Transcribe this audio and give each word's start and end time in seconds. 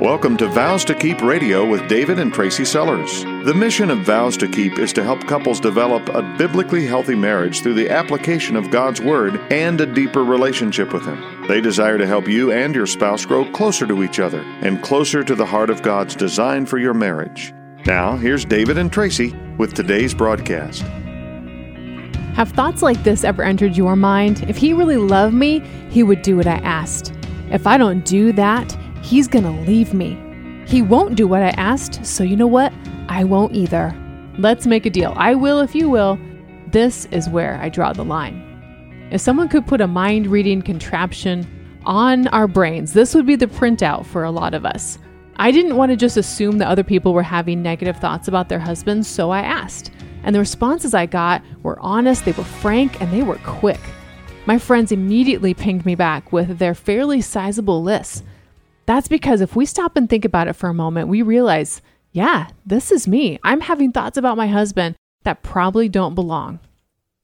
Welcome 0.00 0.36
to 0.36 0.46
Vows 0.46 0.84
to 0.84 0.94
Keep 0.94 1.22
Radio 1.22 1.66
with 1.66 1.88
David 1.88 2.20
and 2.20 2.32
Tracy 2.32 2.64
Sellers. 2.64 3.24
The 3.24 3.52
mission 3.52 3.90
of 3.90 3.98
Vows 4.02 4.36
to 4.36 4.46
Keep 4.46 4.78
is 4.78 4.92
to 4.92 5.02
help 5.02 5.26
couples 5.26 5.58
develop 5.58 6.08
a 6.10 6.22
biblically 6.38 6.86
healthy 6.86 7.16
marriage 7.16 7.62
through 7.62 7.74
the 7.74 7.90
application 7.90 8.54
of 8.54 8.70
God's 8.70 9.00
Word 9.00 9.40
and 9.50 9.80
a 9.80 9.92
deeper 9.92 10.22
relationship 10.22 10.92
with 10.92 11.04
Him. 11.04 11.48
They 11.48 11.60
desire 11.60 11.98
to 11.98 12.06
help 12.06 12.28
you 12.28 12.52
and 12.52 12.76
your 12.76 12.86
spouse 12.86 13.26
grow 13.26 13.44
closer 13.50 13.88
to 13.88 14.04
each 14.04 14.20
other 14.20 14.40
and 14.60 14.80
closer 14.84 15.24
to 15.24 15.34
the 15.34 15.44
heart 15.44 15.68
of 15.68 15.82
God's 15.82 16.14
design 16.14 16.64
for 16.64 16.78
your 16.78 16.94
marriage. 16.94 17.52
Now, 17.84 18.16
here's 18.16 18.44
David 18.44 18.78
and 18.78 18.92
Tracy 18.92 19.34
with 19.56 19.74
today's 19.74 20.14
broadcast. 20.14 20.82
Have 22.36 22.52
thoughts 22.52 22.82
like 22.82 23.02
this 23.02 23.24
ever 23.24 23.42
entered 23.42 23.76
your 23.76 23.96
mind? 23.96 24.48
If 24.48 24.58
he 24.58 24.72
really 24.72 24.96
loved 24.96 25.34
me, 25.34 25.58
he 25.90 26.04
would 26.04 26.22
do 26.22 26.36
what 26.36 26.46
I 26.46 26.58
asked. 26.58 27.12
If 27.50 27.66
I 27.66 27.78
don't 27.78 28.04
do 28.04 28.30
that, 28.34 28.76
he's 29.08 29.26
gonna 29.26 29.58
leave 29.62 29.94
me. 29.94 30.18
He 30.66 30.82
won't 30.82 31.16
do 31.16 31.26
what 31.26 31.40
I 31.40 31.48
asked, 31.56 32.04
so 32.04 32.22
you 32.22 32.36
know 32.36 32.46
what? 32.46 32.74
I 33.08 33.24
won't 33.24 33.54
either. 33.54 33.94
Let's 34.36 34.66
make 34.66 34.84
a 34.84 34.90
deal. 34.90 35.14
I 35.16 35.34
will 35.34 35.60
if 35.60 35.74
you 35.74 35.88
will. 35.88 36.18
This 36.66 37.06
is 37.06 37.26
where 37.26 37.58
I 37.62 37.70
draw 37.70 37.94
the 37.94 38.04
line. 38.04 39.08
If 39.10 39.22
someone 39.22 39.48
could 39.48 39.66
put 39.66 39.80
a 39.80 39.86
mind 39.86 40.26
reading 40.26 40.60
contraption 40.60 41.46
on 41.86 42.28
our 42.28 42.46
brains, 42.46 42.92
this 42.92 43.14
would 43.14 43.24
be 43.24 43.34
the 43.34 43.46
printout 43.46 44.04
for 44.04 44.24
a 44.24 44.30
lot 44.30 44.52
of 44.52 44.66
us. 44.66 44.98
I 45.36 45.52
didn't 45.52 45.76
want 45.76 45.90
to 45.90 45.96
just 45.96 46.18
assume 46.18 46.58
that 46.58 46.68
other 46.68 46.84
people 46.84 47.14
were 47.14 47.22
having 47.22 47.62
negative 47.62 47.96
thoughts 47.96 48.28
about 48.28 48.50
their 48.50 48.58
husbands, 48.58 49.08
so 49.08 49.30
I 49.30 49.40
asked. 49.40 49.90
And 50.22 50.34
the 50.34 50.40
responses 50.40 50.92
I 50.92 51.06
got 51.06 51.42
were 51.62 51.80
honest, 51.80 52.26
they 52.26 52.32
were 52.32 52.44
frank, 52.44 53.00
and 53.00 53.10
they 53.10 53.22
were 53.22 53.36
quick. 53.36 53.80
My 54.44 54.58
friends 54.58 54.92
immediately 54.92 55.54
pinged 55.54 55.86
me 55.86 55.94
back 55.94 56.30
with 56.30 56.58
their 56.58 56.74
fairly 56.74 57.22
sizable 57.22 57.82
lists. 57.82 58.22
That's 58.88 59.06
because 59.06 59.42
if 59.42 59.54
we 59.54 59.66
stop 59.66 59.98
and 59.98 60.08
think 60.08 60.24
about 60.24 60.48
it 60.48 60.54
for 60.54 60.70
a 60.70 60.74
moment, 60.74 61.08
we 61.08 61.20
realize, 61.20 61.82
yeah, 62.12 62.48
this 62.64 62.90
is 62.90 63.06
me. 63.06 63.38
I'm 63.44 63.60
having 63.60 63.92
thoughts 63.92 64.16
about 64.16 64.38
my 64.38 64.46
husband 64.46 64.96
that 65.24 65.42
probably 65.42 65.90
don't 65.90 66.14
belong. 66.14 66.58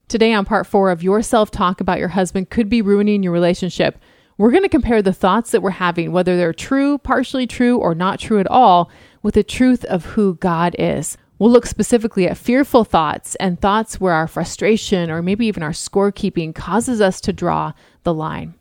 Today, 0.07 0.35
on 0.35 0.45
part 0.45 0.67
four 0.67 0.91
of 0.91 1.03
Your 1.03 1.23
Self 1.23 1.51
Talk 1.51 1.81
About 1.81 1.99
Your 1.99 2.09
Husband 2.09 2.51
Could 2.51 2.69
Be 2.69 2.83
Ruining 2.83 3.23
Your 3.23 3.33
Relationship, 3.33 3.99
we're 4.37 4.51
going 4.51 4.63
to 4.63 4.69
compare 4.69 5.01
the 5.01 5.15
thoughts 5.15 5.53
that 5.53 5.63
we're 5.63 5.71
having, 5.71 6.13
whether 6.13 6.37
they're 6.37 6.53
true, 6.53 6.99
partially 6.99 7.47
true, 7.47 7.79
or 7.79 7.95
not 7.95 8.21
true 8.21 8.41
at 8.41 8.51
all, 8.51 8.91
with 9.23 9.33
the 9.33 9.43
truth 9.43 9.87
of 9.87 10.05
who 10.05 10.35
God 10.35 10.77
is. 10.79 11.17
We'll 11.39 11.51
look 11.51 11.65
specifically 11.65 12.29
at 12.29 12.37
fearful 12.37 12.85
thoughts 12.85 13.37
and 13.37 13.59
thoughts 13.59 13.99
where 13.99 14.13
our 14.13 14.29
frustration 14.29 15.11
or 15.11 15.23
maybe 15.23 15.47
even 15.47 15.63
our 15.63 15.71
scorekeeping 15.71 16.55
causes 16.55 17.01
us 17.01 17.23
to 17.23 17.33
draw 17.33 17.73
the 18.03 18.13
line. 18.13 18.53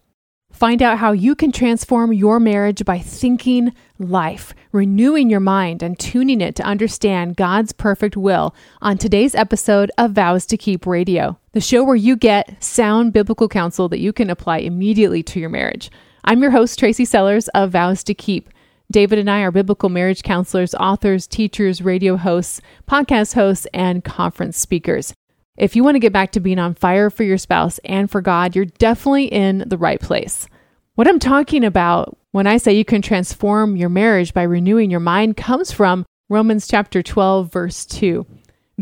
Find 0.54 0.84
out 0.84 1.00
how 1.00 1.12
you 1.14 1.36
can 1.36 1.52
transform 1.52 2.14
your 2.14 2.40
marriage 2.40 2.86
by 2.86 3.00
thinking 3.00 3.74
life, 3.98 4.54
renewing 4.72 5.30
your 5.30 5.40
mind, 5.40 5.82
and 5.82 5.98
tuning 5.98 6.42
it 6.42 6.56
to 6.56 6.64
understand 6.64 7.36
God's 7.36 7.74
perfect 7.74 8.16
will 8.16 8.54
on 8.80 9.00
today's 9.00 9.34
episode 9.34 9.92
of 9.98 10.12
Vows 10.12 10.46
to 10.46 10.56
Keep 10.56 10.86
Radio, 10.86 11.40
the 11.54 11.60
show 11.60 11.84
where 11.84 11.96
you 11.96 12.16
get 12.16 12.64
sound 12.64 13.14
biblical 13.14 13.50
counsel 13.50 13.90
that 13.90 14.00
you 14.00 14.14
can 14.14 14.30
apply 14.30 14.60
immediately 14.60 15.24
to 15.24 15.40
your 15.40 15.50
marriage. 15.50 15.90
I'm 16.24 16.42
your 16.42 16.52
host, 16.52 16.78
Tracy 16.78 17.04
Sellers 17.04 17.48
of 17.50 17.72
Vows 17.72 18.04
to 18.04 18.14
Keep. 18.14 18.50
David 18.92 19.18
and 19.18 19.32
I 19.32 19.42
are 19.42 19.52
biblical 19.52 19.90
marriage 19.90 20.22
counselors, 20.22 20.76
authors, 20.76 21.26
teachers, 21.26 21.82
radio 21.82 22.16
hosts, 22.16 22.62
podcast 22.88 23.34
hosts, 23.34 23.66
and 23.74 24.04
conference 24.04 24.60
speakers. 24.60 25.16
If 25.56 25.76
you 25.76 25.84
want 25.84 25.96
to 25.96 26.00
get 26.00 26.14
back 26.14 26.32
to 26.32 26.40
being 26.40 26.58
on 26.58 26.74
fire 26.74 27.12
for 27.12 27.24
your 27.24 27.38
spouse 27.38 27.80
and 27.86 28.10
for 28.10 28.22
God, 28.22 28.56
you're 28.56 28.66
definitely 28.66 29.26
in 29.26 29.64
the 29.68 29.78
right 29.78 30.02
place. 30.02 30.48
What 30.96 31.08
I'm 31.08 31.20
talking 31.20 31.64
about 31.64 32.18
when 32.32 32.48
I 32.48 32.58
say 32.58 32.74
you 32.74 32.84
can 32.84 33.04
transform 33.04 33.78
your 33.78 33.90
marriage 33.90 34.34
by 34.34 34.44
renewing 34.44 34.90
your 34.90 35.00
mind 35.00 35.38
comes 35.38 35.72
from 35.72 36.06
Romans 36.28 36.68
chapter 36.68 37.04
12, 37.04 37.52
verse 37.52 37.86
2. 37.86 38.26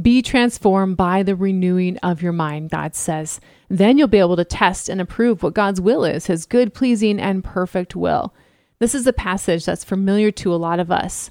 Be 0.01 0.21
transformed 0.21 0.95
by 0.95 1.23
the 1.23 1.35
renewing 1.35 1.97
of 1.97 2.21
your 2.21 2.31
mind, 2.31 2.69
God 2.69 2.95
says. 2.95 3.41
Then 3.67 3.97
you'll 3.97 4.07
be 4.07 4.19
able 4.19 4.37
to 4.37 4.45
test 4.45 4.87
and 4.87 5.01
approve 5.01 5.43
what 5.43 5.53
God's 5.53 5.81
will 5.81 6.05
is, 6.05 6.27
his 6.27 6.45
good, 6.45 6.73
pleasing, 6.73 7.19
and 7.19 7.43
perfect 7.43 7.97
will. 7.97 8.33
This 8.79 8.95
is 8.95 9.05
a 9.05 9.13
passage 9.13 9.65
that's 9.65 9.83
familiar 9.83 10.31
to 10.31 10.53
a 10.53 10.55
lot 10.55 10.79
of 10.79 10.89
us, 10.89 11.29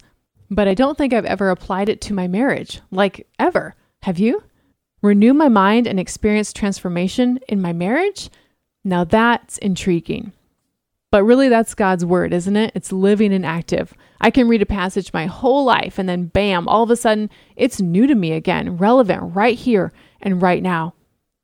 but 0.50 0.68
I 0.68 0.74
don't 0.74 0.98
think 0.98 1.14
I've 1.14 1.24
ever 1.24 1.48
applied 1.48 1.88
it 1.88 2.02
to 2.02 2.14
my 2.14 2.28
marriage, 2.28 2.82
like 2.90 3.26
ever. 3.38 3.74
Have 4.02 4.18
you? 4.18 4.42
Renew 5.02 5.34
my 5.34 5.48
mind 5.48 5.86
and 5.86 5.98
experience 5.98 6.52
transformation 6.52 7.38
in 7.48 7.60
my 7.60 7.72
marriage? 7.72 8.30
Now 8.84 9.04
that's 9.04 9.58
intriguing. 9.58 10.32
But 11.10 11.24
really, 11.24 11.48
that's 11.48 11.74
God's 11.74 12.04
word, 12.04 12.32
isn't 12.32 12.56
it? 12.56 12.72
It's 12.74 12.92
living 12.92 13.32
and 13.32 13.44
active. 13.44 13.92
I 14.20 14.30
can 14.30 14.46
read 14.46 14.62
a 14.62 14.66
passage 14.66 15.12
my 15.12 15.26
whole 15.26 15.64
life, 15.64 15.98
and 15.98 16.08
then 16.08 16.26
bam, 16.26 16.68
all 16.68 16.84
of 16.84 16.90
a 16.90 16.96
sudden, 16.96 17.30
it's 17.56 17.80
new 17.80 18.06
to 18.06 18.14
me 18.14 18.32
again, 18.32 18.76
relevant 18.76 19.34
right 19.34 19.58
here 19.58 19.92
and 20.20 20.40
right 20.40 20.62
now. 20.62 20.94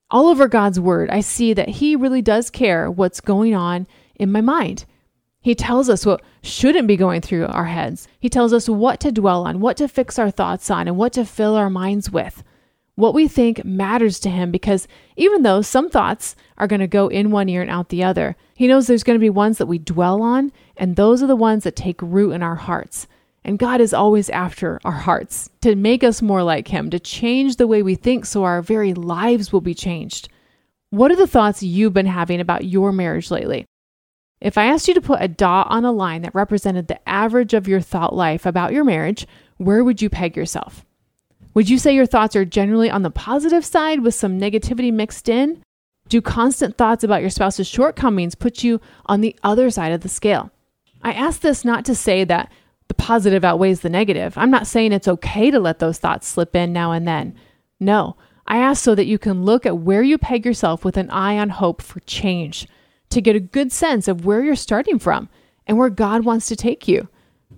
All 0.09 0.29
over 0.29 0.47
God's 0.47 0.79
word, 0.79 1.11
I 1.11 1.21
see 1.21 1.53
that 1.53 1.69
He 1.69 1.97
really 1.97 2.23
does 2.23 2.49
care 2.49 2.89
what's 2.89 3.21
going 3.21 3.57
on 3.57 3.89
in 4.15 4.31
my 4.31 4.41
mind. 4.41 4.85
He 5.41 5.57
tells 5.57 5.89
us 5.89 6.07
what 6.07 6.23
shouldn't 6.43 6.87
be 6.87 6.97
going 6.97 7.21
through 7.21 7.47
our 7.47 7.65
heads. 7.65 8.07
He 8.21 8.29
tells 8.29 8.53
us 8.53 8.69
what 8.69 9.01
to 9.01 9.11
dwell 9.11 9.47
on, 9.47 9.61
what 9.61 9.77
to 9.79 9.89
fix 9.89 10.17
our 10.17 10.31
thoughts 10.31 10.71
on, 10.71 10.87
and 10.87 10.97
what 10.97 11.13
to 11.15 11.25
fill 11.25 11.57
our 11.57 11.71
minds 11.71 12.09
with. 12.09 12.45
What 12.97 13.13
we 13.13 13.29
think 13.29 13.63
matters 13.63 14.19
to 14.21 14.31
him 14.31 14.51
because 14.51 14.89
even 15.17 15.43
though 15.43 15.61
some 15.61 15.91
thoughts 15.91 16.35
are 16.57 16.67
going 16.67 16.81
to 16.81 16.87
go 16.87 17.09
in 17.09 17.31
one 17.31 17.49
ear 17.51 17.61
and 17.61 17.71
out 17.71 17.91
the 17.91 18.03
other, 18.03 18.37
he 18.55 18.67
knows 18.67 18.87
there's 18.87 19.03
going 19.03 19.19
to 19.19 19.25
be 19.25 19.31
ones 19.31 19.59
that 19.59 19.67
we 19.67 19.79
dwell 19.79 20.23
on, 20.23 20.51
and 20.79 20.97
those 20.97 21.23
are 21.23 21.27
the 21.27 21.37
ones 21.37 21.65
that 21.65 21.77
take 21.77 22.01
root 22.01 22.33
in 22.33 22.43
our 22.43 22.55
hearts. 22.55 23.07
And 23.45 23.59
God 23.59 23.83
is 23.83 23.93
always 23.93 24.31
after 24.31 24.81
our 24.83 24.93
hearts 24.93 25.51
to 25.61 25.77
make 25.77 26.03
us 26.03 26.23
more 26.23 26.43
like 26.43 26.69
Him, 26.69 26.89
to 26.89 26.99
change 26.99 27.57
the 27.57 27.67
way 27.67 27.83
we 27.83 27.95
think 27.95 28.25
so 28.25 28.45
our 28.45 28.63
very 28.63 28.95
lives 28.95 29.53
will 29.53 29.61
be 29.61 29.75
changed. 29.75 30.31
What 30.89 31.13
are 31.13 31.17
the 31.17 31.27
thoughts 31.27 31.63
you've 31.63 31.93
been 31.93 32.07
having 32.07 32.41
about 32.41 32.65
your 32.65 32.93
marriage 32.93 33.31
lately? 33.31 33.67
If 34.41 34.57
I 34.57 34.67
asked 34.67 34.89
you 34.89 34.95
to 34.95 35.01
put 35.03 35.23
a 35.23 35.29
dot 35.29 35.67
on 35.71 35.85
a 35.85 35.93
line 35.93 36.23
that 36.23 36.35
represented 36.35 36.89
the 36.89 37.07
average 37.09 37.53
of 37.53 37.69
your 37.69 37.81
thought 37.81 38.15
life 38.15 38.47
about 38.47 38.73
your 38.73 38.85
marriage, 38.85 39.27
where 39.59 39.85
would 39.85 40.01
you 40.01 40.09
peg 40.09 40.35
yourself? 40.35 40.85
Would 41.57 41.71
you 41.71 41.79
say 41.79 41.95
your 41.95 42.05
thoughts 42.05 42.37
are 42.37 42.45
generally 42.45 42.91
on 42.91 43.01
the 43.01 43.11
positive 43.11 43.65
side 43.65 44.01
with 44.01 44.15
some 44.15 44.39
negativity 44.39 44.93
mixed 44.93 45.27
in? 45.27 45.63
Do 46.11 46.21
constant 46.21 46.77
thoughts 46.77 47.03
about 47.03 47.23
your 47.23 47.31
spouse's 47.31 47.67
shortcomings 47.67 48.35
put 48.35 48.63
you 48.63 48.79
on 49.07 49.23
the 49.23 49.35
other 49.43 49.71
side 49.71 49.93
of 49.93 50.03
the 50.03 50.09
scale? 50.11 50.51
I 51.01 51.15
ask 51.15 51.41
this 51.41 51.65
not 51.65 51.87
to 51.87 51.95
say 51.95 52.25
that 52.25 52.53
the 52.89 52.95
positive 52.95 53.43
outweighs 53.43 53.81
the 53.81 53.89
negative. 53.89 54.37
I'm 54.37 54.51
not 54.51 54.67
saying 54.67 54.93
it's 54.93 55.09
okay 55.09 55.51
to 55.51 55.59
let 55.59 55.79
those 55.79 55.97
thoughts 55.97 56.29
slip 56.29 56.55
in 56.55 56.75
now 56.75 56.93
and 56.93 57.09
then. 57.09 57.35
No, 57.81 58.19
I 58.47 58.59
ask 58.59 58.85
so 58.85 58.95
that 58.95 59.07
you 59.07 59.19
can 59.19 59.47
look 59.47 59.65
at 59.65 59.79
where 59.79 60.03
you 60.03 60.19
peg 60.19 60.45
yourself 60.45 60.85
with 60.85 60.99
an 60.99 61.09
eye 61.09 61.39
on 61.39 61.49
hope 61.49 61.81
for 61.81 62.01
change, 62.01 62.69
to 63.09 63.23
get 63.23 63.35
a 63.35 63.41
good 63.41 63.73
sense 63.73 64.09
of 64.09 64.27
where 64.27 64.45
you're 64.45 64.57
starting 64.57 64.99
from 64.99 65.31
and 65.67 65.79
where 65.79 65.89
God 65.89 66.27
wants 66.27 66.49
to 66.49 66.55
take 66.57 66.87
you. 66.87 67.09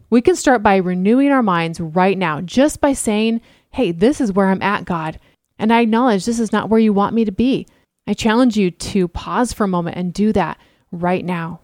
We 0.08 0.22
can 0.22 0.36
start 0.36 0.62
by 0.62 0.76
renewing 0.76 1.32
our 1.32 1.42
minds 1.42 1.80
right 1.80 2.16
now, 2.16 2.40
just 2.40 2.80
by 2.80 2.92
saying, 2.92 3.40
hey, 3.70 3.92
this 3.92 4.20
is 4.20 4.32
where 4.32 4.48
I'm 4.48 4.62
at, 4.62 4.84
God. 4.84 5.18
And 5.58 5.72
I 5.72 5.80
acknowledge 5.80 6.24
this 6.24 6.40
is 6.40 6.52
not 6.52 6.68
where 6.68 6.80
you 6.80 6.92
want 6.92 7.14
me 7.14 7.24
to 7.24 7.32
be. 7.32 7.66
I 8.06 8.14
challenge 8.14 8.56
you 8.56 8.70
to 8.70 9.08
pause 9.08 9.52
for 9.52 9.64
a 9.64 9.68
moment 9.68 9.96
and 9.96 10.12
do 10.12 10.32
that 10.32 10.58
right 10.90 11.24
now. 11.24 11.60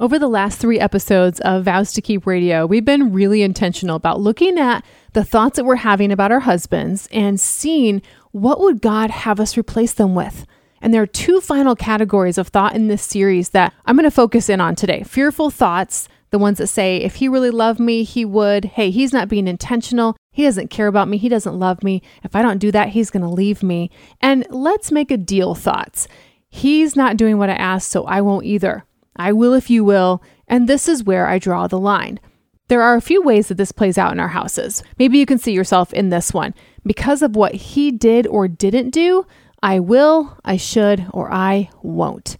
Over 0.00 0.18
the 0.18 0.28
last 0.28 0.60
three 0.60 0.78
episodes 0.78 1.40
of 1.40 1.64
Vows 1.64 1.92
to 1.94 2.00
Keep 2.00 2.26
Radio, 2.26 2.66
we've 2.66 2.84
been 2.84 3.12
really 3.12 3.42
intentional 3.42 3.96
about 3.96 4.20
looking 4.20 4.56
at 4.58 4.84
the 5.12 5.24
thoughts 5.24 5.56
that 5.56 5.64
we're 5.64 5.76
having 5.76 6.12
about 6.12 6.30
our 6.30 6.40
husbands 6.40 7.08
and 7.10 7.40
seeing 7.40 8.02
what 8.30 8.60
would 8.60 8.80
God 8.80 9.10
have 9.10 9.40
us 9.40 9.58
replace 9.58 9.94
them 9.94 10.14
with. 10.14 10.46
And 10.80 10.94
there 10.94 11.02
are 11.02 11.06
two 11.06 11.40
final 11.40 11.74
categories 11.74 12.38
of 12.38 12.48
thought 12.48 12.76
in 12.76 12.86
this 12.86 13.02
series 13.02 13.48
that 13.48 13.74
I'm 13.86 13.96
going 13.96 14.04
to 14.04 14.10
focus 14.10 14.48
in 14.48 14.60
on 14.60 14.76
today 14.76 15.02
fearful 15.02 15.50
thoughts, 15.50 16.08
the 16.30 16.38
ones 16.38 16.58
that 16.58 16.66
say, 16.66 16.98
if 16.98 17.16
he 17.16 17.28
really 17.28 17.50
loved 17.50 17.80
me, 17.80 18.04
he 18.04 18.24
would. 18.24 18.64
Hey, 18.66 18.90
he's 18.90 19.12
not 19.12 19.28
being 19.28 19.48
intentional. 19.48 20.16
He 20.30 20.44
doesn't 20.44 20.68
care 20.68 20.86
about 20.86 21.08
me. 21.08 21.16
He 21.16 21.28
doesn't 21.28 21.58
love 21.58 21.82
me. 21.82 22.02
If 22.22 22.36
I 22.36 22.42
don't 22.42 22.58
do 22.58 22.70
that, 22.72 22.90
he's 22.90 23.10
going 23.10 23.22
to 23.22 23.28
leave 23.28 23.62
me. 23.62 23.90
And 24.20 24.46
let's 24.50 24.92
make 24.92 25.10
a 25.10 25.16
deal 25.16 25.54
thoughts. 25.54 26.06
He's 26.48 26.96
not 26.96 27.16
doing 27.16 27.38
what 27.38 27.50
I 27.50 27.54
asked, 27.54 27.90
so 27.90 28.04
I 28.04 28.20
won't 28.20 28.46
either. 28.46 28.84
I 29.16 29.32
will 29.32 29.54
if 29.54 29.68
you 29.68 29.84
will. 29.84 30.22
And 30.46 30.68
this 30.68 30.88
is 30.88 31.04
where 31.04 31.26
I 31.26 31.38
draw 31.38 31.66
the 31.66 31.78
line. 31.78 32.20
There 32.68 32.82
are 32.82 32.96
a 32.96 33.02
few 33.02 33.22
ways 33.22 33.48
that 33.48 33.56
this 33.56 33.72
plays 33.72 33.96
out 33.96 34.12
in 34.12 34.20
our 34.20 34.28
houses. 34.28 34.82
Maybe 34.98 35.18
you 35.18 35.26
can 35.26 35.38
see 35.38 35.52
yourself 35.52 35.92
in 35.94 36.10
this 36.10 36.34
one. 36.34 36.54
Because 36.84 37.22
of 37.22 37.34
what 37.34 37.54
he 37.54 37.90
did 37.90 38.26
or 38.26 38.46
didn't 38.46 38.90
do, 38.90 39.26
I 39.62 39.80
will, 39.80 40.38
I 40.44 40.56
should, 40.56 41.06
or 41.12 41.32
I 41.32 41.70
won't. 41.82 42.36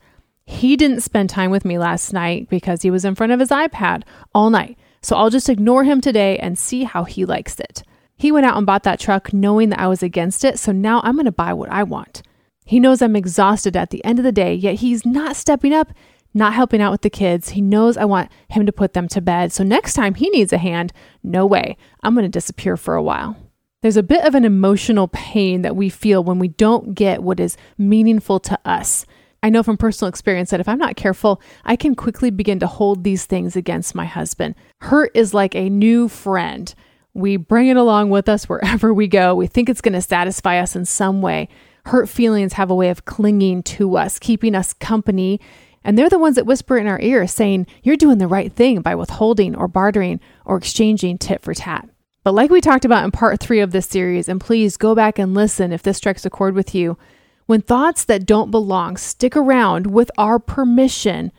He 0.49 0.79
didn't 0.79 1.03
spend 1.03 1.29
time 1.29 1.51
with 1.51 1.67
me 1.67 1.77
last 1.79 2.15
night 2.15 2.49
because 2.49 2.81
he 2.81 2.91
was 2.91 3.05
in 3.05 3.15
front 3.15 3.33
of 3.33 3.39
his 3.39 3.51
iPad 3.51 4.05
all 4.35 4.49
night. 4.49 4.79
So 5.03 5.15
I'll 5.15 5.29
just 5.29 5.51
ignore 5.51 5.85
him 5.85 6.01
today 6.01 6.39
and 6.39 6.59
see 6.59 6.85
how 6.85 7.05
he 7.05 7.27
likes 7.27 7.61
it. 7.61 7.83
He 8.17 8.33
went 8.33 8.47
out 8.47 8.57
and 8.57 8.65
bought 8.65 8.83
that 8.85 8.99
truck 8.99 9.35
knowing 9.35 9.69
that 9.69 9.79
I 9.79 9.89
was 9.89 10.03
against 10.03 10.45
it, 10.45 10.59
so 10.59 10.73
now 10.73 11.03
I'm 11.05 11.17
going 11.17 11.27
to 11.27 11.33
buy 11.33 11.53
what 11.53 11.69
I 11.69 11.83
want. 11.83 12.23
He 12.65 12.81
knows 12.81 13.03
I'm 13.03 13.15
exhausted 13.15 13.77
at 13.77 13.91
the 13.91 14.03
end 14.07 14.19
of 14.19 14.25
the 14.25 14.33
day, 14.33 14.55
yet 14.55 14.77
he's 14.77 15.05
not 15.05 15.37
stepping 15.37 15.75
up, 15.75 15.93
not 16.33 16.55
helping 16.55 16.81
out 16.81 16.93
with 16.93 17.03
the 17.03 17.11
kids. 17.11 17.51
He 17.51 17.61
knows 17.61 17.99
I 17.99 18.07
want 18.07 18.33
him 18.49 18.65
to 18.65 18.73
put 18.73 18.95
them 18.95 19.07
to 19.09 19.21
bed. 19.21 19.53
So 19.53 19.63
next 19.63 19.93
time 19.93 20.15
he 20.15 20.31
needs 20.31 20.55
a 20.55 20.59
hand, 20.59 20.95
no 21.23 21.45
way. 21.45 21.77
I'm 22.03 22.15
going 22.15 22.25
to 22.25 22.31
disappear 22.31 22.79
for 22.79 22.95
a 22.95 23.03
while. 23.03 23.37
There's 23.83 23.99
a 23.99 24.03
bit 24.03 24.25
of 24.25 24.35
an 24.35 24.47
emotional 24.47 25.09
pain 25.09 25.61
that 25.61 25.77
we 25.77 25.91
feel 25.91 26.25
when 26.25 26.39
we 26.39 26.49
don't 26.49 26.95
get 26.95 27.23
what 27.23 27.39
is 27.39 27.59
meaningful 27.77 28.41
to 28.41 28.59
us. 28.65 29.05
I 29.43 29.51
know 29.51 29.63
from 29.63 29.77
personal 29.77 30.09
experience 30.09 30.51
that 30.51 30.61
if 30.61 30.69
I'm 30.69 30.79
not 30.79 30.97
careful, 30.97 31.41
I 31.65 31.77
can 31.77 31.95
quickly 31.95 32.31
begin 32.31 32.59
to 32.61 32.67
hold 32.67 33.05
these 33.05 33.25
things 33.25 33.55
against 33.55 33.95
my 33.95 34.05
husband. 34.05 34.57
Hurt 34.81 35.13
is 35.15 35.33
like 35.33 35.55
a 35.55 35.71
new 35.71 36.09
friend. 36.09 36.75
We 37.15 37.37
bring 37.37 37.69
it 37.69 37.77
along 37.77 38.11
with 38.11 38.29
us 38.29 38.49
wherever 38.49 38.93
we 38.93 39.07
go. 39.07 39.35
We 39.35 39.47
think 39.47 39.69
it's 39.69 39.81
going 39.81 39.95
to 39.95 40.03
satisfy 40.03 40.59
us 40.59 40.75
in 40.75 40.85
some 40.85 41.23
way. 41.23 41.49
Hurt 41.87 42.09
feelings 42.09 42.55
have 42.55 42.71
a 42.71 42.75
way 42.75 42.91
of 42.91 43.05
clinging 43.05 43.63
to 43.65 43.97
us, 43.97 44.19
keeping 44.19 44.55
us 44.55 44.73
company. 44.73 45.41
And 45.85 45.97
they're 45.97 46.11
the 46.11 46.19
ones 46.19 46.37
that 46.37 46.47
whisper 46.47 46.77
in 46.77 46.87
our 46.87 47.01
ear 47.01 47.27
saying, 47.27 47.67
You're 47.83 47.97
doing 47.97 48.19
the 48.19 48.27
right 48.27 48.53
thing 48.53 48.83
by 48.83 48.95
withholding 48.95 49.55
or 49.55 49.69
bartering 49.69 50.21
or 50.45 50.57
exchanging 50.59 51.19
tit 51.19 51.43
for 51.43 51.55
tat. 51.55 51.89
But 52.25 52.35
like 52.35 52.51
we 52.51 52.61
talked 52.61 52.85
about 52.85 53.05
in 53.05 53.11
part 53.11 53.41
three 53.41 53.61
of 53.61 53.71
this 53.71 53.87
series, 53.87 54.29
and 54.29 54.41
please 54.41 54.77
go 54.77 54.95
back 54.95 55.19
and 55.19 55.33
listen 55.33 55.73
if 55.73 55.83
this 55.83 55.97
strikes 55.97 56.27
a 56.27 56.31
chord 56.31 56.55
with 56.55 56.75
you, 56.75 56.99
when 57.49 57.63
thoughts 57.63 58.05
that 58.05 58.27
don't 58.27 58.51
belong 58.51 58.99
stick 58.99 59.35
around 59.35 59.87
with 59.87 60.11
our 60.19 60.39
permission, 60.39 61.33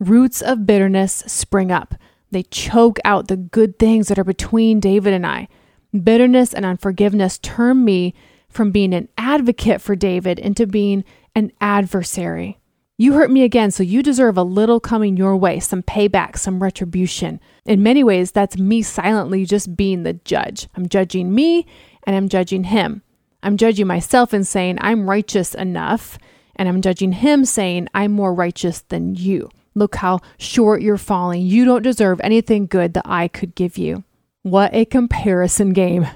roots 0.00 0.40
of 0.40 0.64
bitterness 0.64 1.22
spring 1.26 1.70
up. 1.70 1.94
They 2.30 2.42
choke 2.44 2.98
out 3.04 3.28
the 3.28 3.36
good 3.36 3.78
things 3.78 4.08
that 4.08 4.18
are 4.18 4.24
between 4.24 4.80
David 4.80 5.12
and 5.12 5.26
I. 5.26 5.48
Bitterness 5.92 6.54
and 6.54 6.64
unforgiveness 6.64 7.38
turn 7.38 7.84
me 7.84 8.14
from 8.48 8.70
being 8.70 8.94
an 8.94 9.10
advocate 9.18 9.82
for 9.82 9.94
David 9.94 10.38
into 10.38 10.66
being 10.66 11.04
an 11.34 11.52
adversary. 11.60 12.58
You 12.96 13.12
hurt 13.12 13.30
me 13.30 13.42
again, 13.42 13.70
so 13.72 13.82
you 13.82 14.02
deserve 14.02 14.38
a 14.38 14.42
little 14.42 14.80
coming 14.80 15.18
your 15.18 15.36
way, 15.36 15.60
some 15.60 15.82
payback, 15.82 16.38
some 16.38 16.62
retribution. 16.62 17.40
In 17.66 17.82
many 17.82 18.02
ways, 18.02 18.32
that's 18.32 18.56
me 18.56 18.80
silently 18.80 19.44
just 19.44 19.76
being 19.76 20.04
the 20.04 20.14
judge. 20.14 20.68
I'm 20.74 20.88
judging 20.88 21.34
me 21.34 21.66
and 22.04 22.16
I'm 22.16 22.30
judging 22.30 22.64
him. 22.64 23.02
I'm 23.42 23.56
judging 23.56 23.86
myself 23.86 24.32
and 24.32 24.46
saying 24.46 24.78
I'm 24.80 25.08
righteous 25.08 25.54
enough, 25.54 26.18
and 26.56 26.68
I'm 26.68 26.80
judging 26.80 27.12
him 27.12 27.44
saying 27.44 27.88
I'm 27.94 28.12
more 28.12 28.34
righteous 28.34 28.82
than 28.82 29.14
you. 29.14 29.50
Look 29.74 29.96
how 29.96 30.20
short 30.38 30.82
you're 30.82 30.98
falling. 30.98 31.42
You 31.42 31.64
don't 31.64 31.82
deserve 31.82 32.20
anything 32.22 32.66
good 32.66 32.94
that 32.94 33.06
I 33.06 33.28
could 33.28 33.54
give 33.54 33.78
you. 33.78 34.04
What 34.42 34.74
a 34.74 34.84
comparison 34.84 35.72
game. 35.72 36.06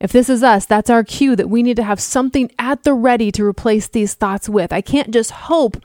If 0.00 0.12
this 0.12 0.30
is 0.30 0.42
us, 0.42 0.64
that's 0.64 0.88
our 0.88 1.04
cue 1.04 1.36
that 1.36 1.50
we 1.50 1.62
need 1.62 1.76
to 1.76 1.82
have 1.82 2.00
something 2.00 2.50
at 2.58 2.84
the 2.84 2.94
ready 2.94 3.30
to 3.32 3.44
replace 3.44 3.88
these 3.88 4.14
thoughts 4.14 4.48
with. 4.48 4.72
I 4.72 4.80
can't 4.80 5.10
just 5.10 5.30
hope 5.30 5.76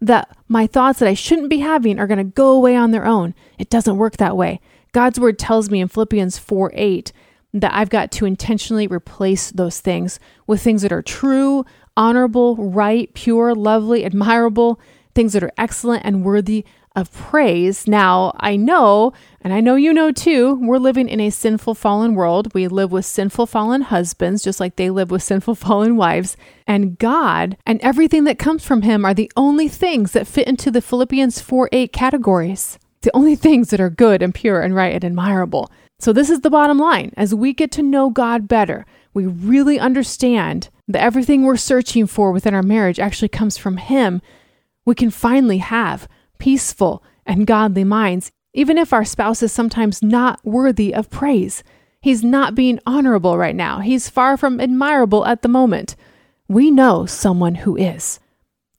that 0.00 0.36
my 0.48 0.66
thoughts 0.66 0.98
that 0.98 1.08
I 1.08 1.14
shouldn't 1.14 1.50
be 1.50 1.58
having 1.58 1.98
are 1.98 2.06
going 2.06 2.18
to 2.18 2.24
go 2.24 2.50
away 2.50 2.74
on 2.74 2.90
their 2.90 3.06
own. 3.06 3.34
It 3.58 3.70
doesn't 3.70 3.96
work 3.96 4.16
that 4.16 4.36
way. 4.36 4.60
God's 4.92 5.20
word 5.20 5.38
tells 5.38 5.70
me 5.70 5.80
in 5.80 5.88
Philippians 5.88 6.38
4 6.38 6.72
8 6.74 7.12
that 7.52 7.74
I've 7.74 7.90
got 7.90 8.10
to 8.12 8.26
intentionally 8.26 8.86
replace 8.86 9.50
those 9.50 9.80
things 9.80 10.20
with 10.46 10.62
things 10.62 10.82
that 10.82 10.92
are 10.92 11.02
true, 11.02 11.64
honorable, 11.96 12.56
right, 12.56 13.12
pure, 13.14 13.54
lovely, 13.54 14.04
admirable, 14.04 14.80
things 15.14 15.32
that 15.32 15.42
are 15.42 15.52
excellent 15.58 16.04
and 16.04 16.24
worthy 16.24 16.64
of 16.96 17.12
praise. 17.12 17.86
Now, 17.86 18.32
I 18.40 18.56
know, 18.56 19.12
and 19.40 19.52
I 19.52 19.60
know 19.60 19.76
you 19.76 19.92
know 19.92 20.10
too, 20.10 20.54
we're 20.60 20.78
living 20.78 21.08
in 21.08 21.20
a 21.20 21.30
sinful, 21.30 21.74
fallen 21.74 22.14
world. 22.14 22.52
We 22.52 22.66
live 22.68 22.90
with 22.90 23.06
sinful, 23.06 23.46
fallen 23.46 23.82
husbands, 23.82 24.42
just 24.42 24.60
like 24.60 24.76
they 24.76 24.90
live 24.90 25.10
with 25.10 25.22
sinful, 25.22 25.54
fallen 25.56 25.96
wives. 25.96 26.36
And 26.66 26.98
God 26.98 27.56
and 27.64 27.80
everything 27.80 28.24
that 28.24 28.38
comes 28.38 28.64
from 28.64 28.82
Him 28.82 29.04
are 29.04 29.14
the 29.14 29.30
only 29.36 29.68
things 29.68 30.12
that 30.12 30.26
fit 30.26 30.48
into 30.48 30.70
the 30.70 30.82
Philippians 30.82 31.40
4 31.40 31.68
8 31.72 31.92
categories. 31.92 32.78
The 33.02 33.14
only 33.14 33.34
things 33.34 33.70
that 33.70 33.80
are 33.80 33.88
good 33.88 34.22
and 34.22 34.34
pure 34.34 34.60
and 34.60 34.74
right 34.74 34.92
and 34.92 35.04
admirable. 35.04 35.70
So, 36.00 36.14
this 36.14 36.30
is 36.30 36.40
the 36.40 36.50
bottom 36.50 36.78
line. 36.78 37.12
As 37.16 37.34
we 37.34 37.52
get 37.52 37.70
to 37.72 37.82
know 37.82 38.08
God 38.08 38.48
better, 38.48 38.86
we 39.12 39.26
really 39.26 39.78
understand 39.78 40.70
that 40.88 41.02
everything 41.02 41.42
we're 41.42 41.58
searching 41.58 42.06
for 42.06 42.32
within 42.32 42.54
our 42.54 42.62
marriage 42.62 42.98
actually 42.98 43.28
comes 43.28 43.58
from 43.58 43.76
Him. 43.76 44.22
We 44.86 44.94
can 44.94 45.10
finally 45.10 45.58
have 45.58 46.08
peaceful 46.38 47.04
and 47.26 47.46
godly 47.46 47.84
minds, 47.84 48.32
even 48.54 48.78
if 48.78 48.94
our 48.94 49.04
spouse 49.04 49.42
is 49.42 49.52
sometimes 49.52 50.02
not 50.02 50.40
worthy 50.42 50.94
of 50.94 51.10
praise. 51.10 51.62
He's 52.00 52.24
not 52.24 52.54
being 52.54 52.80
honorable 52.86 53.36
right 53.36 53.54
now, 53.54 53.80
he's 53.80 54.08
far 54.08 54.38
from 54.38 54.58
admirable 54.58 55.26
at 55.26 55.42
the 55.42 55.48
moment. 55.48 55.96
We 56.48 56.70
know 56.70 57.04
someone 57.04 57.56
who 57.56 57.76
is. 57.76 58.18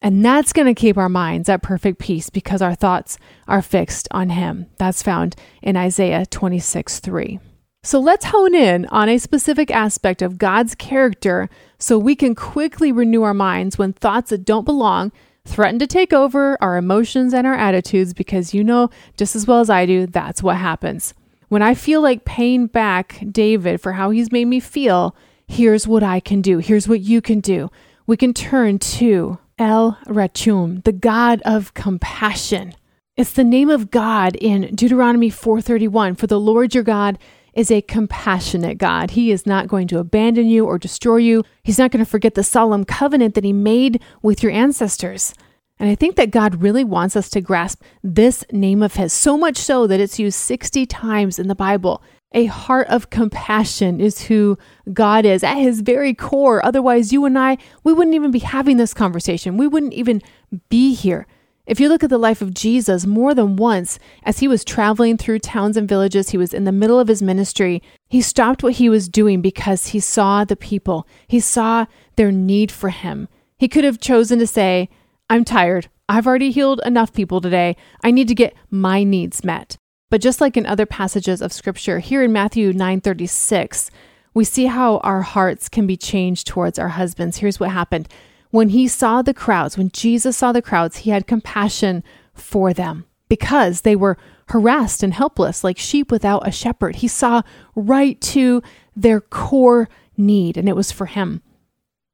And 0.02 0.26
that's 0.26 0.54
going 0.54 0.68
to 0.68 0.80
keep 0.80 0.98
our 0.98 1.10
minds 1.10 1.48
at 1.48 1.62
perfect 1.62 2.00
peace 2.00 2.30
because 2.30 2.62
our 2.62 2.74
thoughts 2.74 3.18
are 3.48 3.62
fixed 3.62 4.08
on 4.12 4.30
Him. 4.30 4.66
That's 4.78 5.04
found 5.04 5.36
in 5.62 5.78
Isaiah 5.78 6.26
26 6.26 7.00
3. 7.00 7.40
So 7.84 8.00
let's 8.00 8.26
hone 8.26 8.54
in 8.54 8.86
on 8.88 9.10
a 9.10 9.18
specific 9.18 9.72
aspect 9.72 10.22
of 10.22 10.38
God's 10.38 10.76
character 10.76 11.50
so 11.80 11.98
we 11.98 12.16
can 12.16 12.36
quickly 12.36 12.92
renew 12.92 13.24
our 13.24 13.34
minds 13.34 13.78
when 13.78 13.94
thoughts 13.94 14.30
that 14.30 14.46
don't 14.46 14.66
belong 14.66 15.12
threaten 15.46 15.80
to 15.80 15.88
take 15.88 16.14
over 16.14 16.58
our 16.62 16.78
emotions 16.78 17.34
and 17.34 17.48
our 17.48 17.56
attitudes 17.56 18.14
because 18.14 18.54
you 18.54 18.64
know 18.64 18.90
just 19.18 19.36
as 19.36 19.48
well 19.48 19.60
as 19.60 19.70
I 19.70 19.88
do, 19.88 20.06
that's 20.06 20.44
what 20.44 20.58
happens. 20.58 21.16
When 21.50 21.62
I 21.62 21.74
feel 21.74 22.02
like 22.02 22.24
paying 22.24 22.68
back 22.68 23.24
David 23.32 23.82
for 23.82 23.94
how 23.94 24.12
he's 24.12 24.32
made 24.32 24.46
me 24.46 24.60
feel, 24.60 25.16
here's 25.48 25.88
what 25.88 26.04
I 26.04 26.20
can 26.20 26.42
do. 26.42 26.60
Here's 26.60 26.88
what 26.88 27.02
you 27.02 27.20
can 27.20 27.40
do. 27.40 27.72
We 28.06 28.16
can 28.16 28.34
turn 28.34 28.80
to 28.80 29.40
El 29.62 29.96
Rachum, 30.08 30.84
the 30.86 30.92
God 30.92 31.40
of 31.46 31.76
compassion. 31.76 32.74
It's 33.16 33.34
the 33.34 33.44
name 33.44 33.70
of 33.70 33.92
God 33.92 34.36
in 34.38 34.74
Deuteronomy 34.74 35.30
4:31. 35.30 36.16
For 36.16 36.26
the 36.26 36.40
Lord 36.40 36.74
your 36.74 36.84
God 36.84 37.20
is 37.54 37.70
a 37.70 37.84
compassionate 37.84 38.80
God. 38.80 39.12
He 39.12 39.30
is 39.30 39.46
not 39.46 39.68
going 39.68 39.88
to 39.90 40.00
abandon 40.00 40.48
you 40.48 40.66
or 40.66 40.80
destroy 40.80 41.18
you. 41.18 41.44
He's 41.62 41.78
not 41.78 41.92
going 41.92 42.04
to 42.04 42.10
forget 42.10 42.34
the 42.34 42.44
solemn 42.44 42.86
covenant 42.86 43.36
that 43.36 43.44
he 43.44 43.54
made 43.54 44.02
with 44.24 44.42
your 44.42 44.52
ancestors. 44.52 45.36
And 45.78 45.88
I 45.88 45.94
think 45.94 46.16
that 46.16 46.32
God 46.32 46.64
really 46.64 46.84
wants 46.84 47.16
us 47.16 47.30
to 47.30 47.40
grasp 47.40 47.84
this 48.02 48.44
name 48.52 48.82
of 48.82 48.96
his, 48.96 49.14
so 49.14 49.38
much 49.38 49.58
so 49.58 49.86
that 49.86 50.00
it's 50.00 50.18
used 50.18 50.40
60 50.40 50.88
times 50.88 51.38
in 51.38 51.48
the 51.48 51.54
Bible. 51.54 52.02
A 52.34 52.46
heart 52.46 52.88
of 52.88 53.10
compassion 53.10 54.00
is 54.00 54.24
who 54.24 54.58
God 54.94 55.26
is 55.26 55.44
at 55.44 55.58
his 55.58 55.82
very 55.82 56.14
core. 56.14 56.64
Otherwise, 56.66 57.12
you 57.12 57.26
and 57.26 57.38
I, 57.38 57.58
we 57.84 57.92
wouldn't 57.92 58.16
even 58.16 58.32
be 58.32 58.40
having 58.40 58.78
this 58.78 58.94
conversation. 58.94 59.58
We 59.58 59.68
wouldn't 59.68 59.94
even 59.94 60.22
be 60.70 60.94
here. 60.94 61.28
If 61.68 61.80
you 61.80 61.90
look 61.90 62.04
at 62.04 62.10
the 62.10 62.18
life 62.18 62.42
of 62.42 62.54
Jesus, 62.54 63.06
more 63.06 63.34
than 63.34 63.56
once, 63.56 64.00
as 64.24 64.40
he 64.40 64.48
was 64.48 64.66
traveling 64.66 65.18
through 65.18 65.40
towns 65.40 65.78
and 65.78 65.88
villages, 65.88 66.30
he 66.30 66.38
was 66.38 66.54
in 66.54 66.64
the 66.64 66.72
middle 66.72 67.00
of 67.00 67.08
his 67.08 67.22
ministry, 67.22 67.84
he 68.10 68.22
stopped 68.22 68.64
what 68.64 68.74
he 68.74 68.90
was 68.90 69.08
doing 69.08 69.42
because 69.42 69.88
he 69.88 70.00
saw 70.00 70.44
the 70.44 70.56
people. 70.56 71.08
He 71.28 71.40
saw 71.40 71.86
their 72.16 72.32
need 72.32 72.72
for 72.72 72.90
him. 72.90 73.28
He 73.58 73.68
could 73.68 73.84
have 73.84 74.00
chosen 74.00 74.40
to 74.40 74.48
say, 74.48 74.90
I'm 75.30 75.46
tired. 75.46 75.88
I've 76.10 76.28
already 76.28 76.52
healed 76.52 76.82
enough 76.86 77.14
people 77.14 77.40
today. 77.40 77.78
I 78.04 78.12
need 78.12 78.28
to 78.28 78.36
get 78.36 78.56
my 78.70 79.04
needs 79.04 79.44
met. 79.44 79.78
But 80.12 80.22
just 80.22 80.42
like 80.42 80.58
in 80.58 80.66
other 80.66 80.86
passages 80.86 81.42
of 81.42 81.54
scripture, 81.54 82.00
here 82.00 82.22
in 82.22 82.34
Matthew 82.34 82.74
9:36, 82.74 83.90
we 84.34 84.44
see 84.44 84.66
how 84.66 84.98
our 84.98 85.22
hearts 85.22 85.70
can 85.70 85.88
be 85.88 85.98
changed 85.98 86.46
towards 86.46 86.78
our 86.78 86.90
husbands. 86.90 87.38
Here's 87.38 87.60
what 87.60 87.72
happened. 87.72 88.10
When 88.50 88.70
he 88.70 88.90
saw 88.90 89.22
the 89.22 89.34
crowds, 89.34 89.78
when 89.78 89.90
Jesus 89.90 90.36
saw 90.36 90.52
the 90.52 90.62
crowds, 90.62 90.98
he 90.98 91.12
had 91.12 91.28
compassion 91.28 92.04
for 92.34 92.74
them 92.74 93.06
because 93.30 93.82
they 93.82 93.96
were 93.96 94.18
harassed 94.50 95.02
and 95.02 95.14
helpless 95.14 95.64
like 95.64 95.78
sheep 95.78 96.12
without 96.12 96.46
a 96.46 96.52
shepherd. 96.52 96.98
He 96.98 97.08
saw 97.08 97.42
right 97.74 98.20
to 98.22 98.62
their 98.94 99.22
core 99.22 99.88
need, 100.18 100.58
and 100.58 100.68
it 100.68 100.76
was 100.76 100.92
for 100.92 101.06
him. 101.06 101.42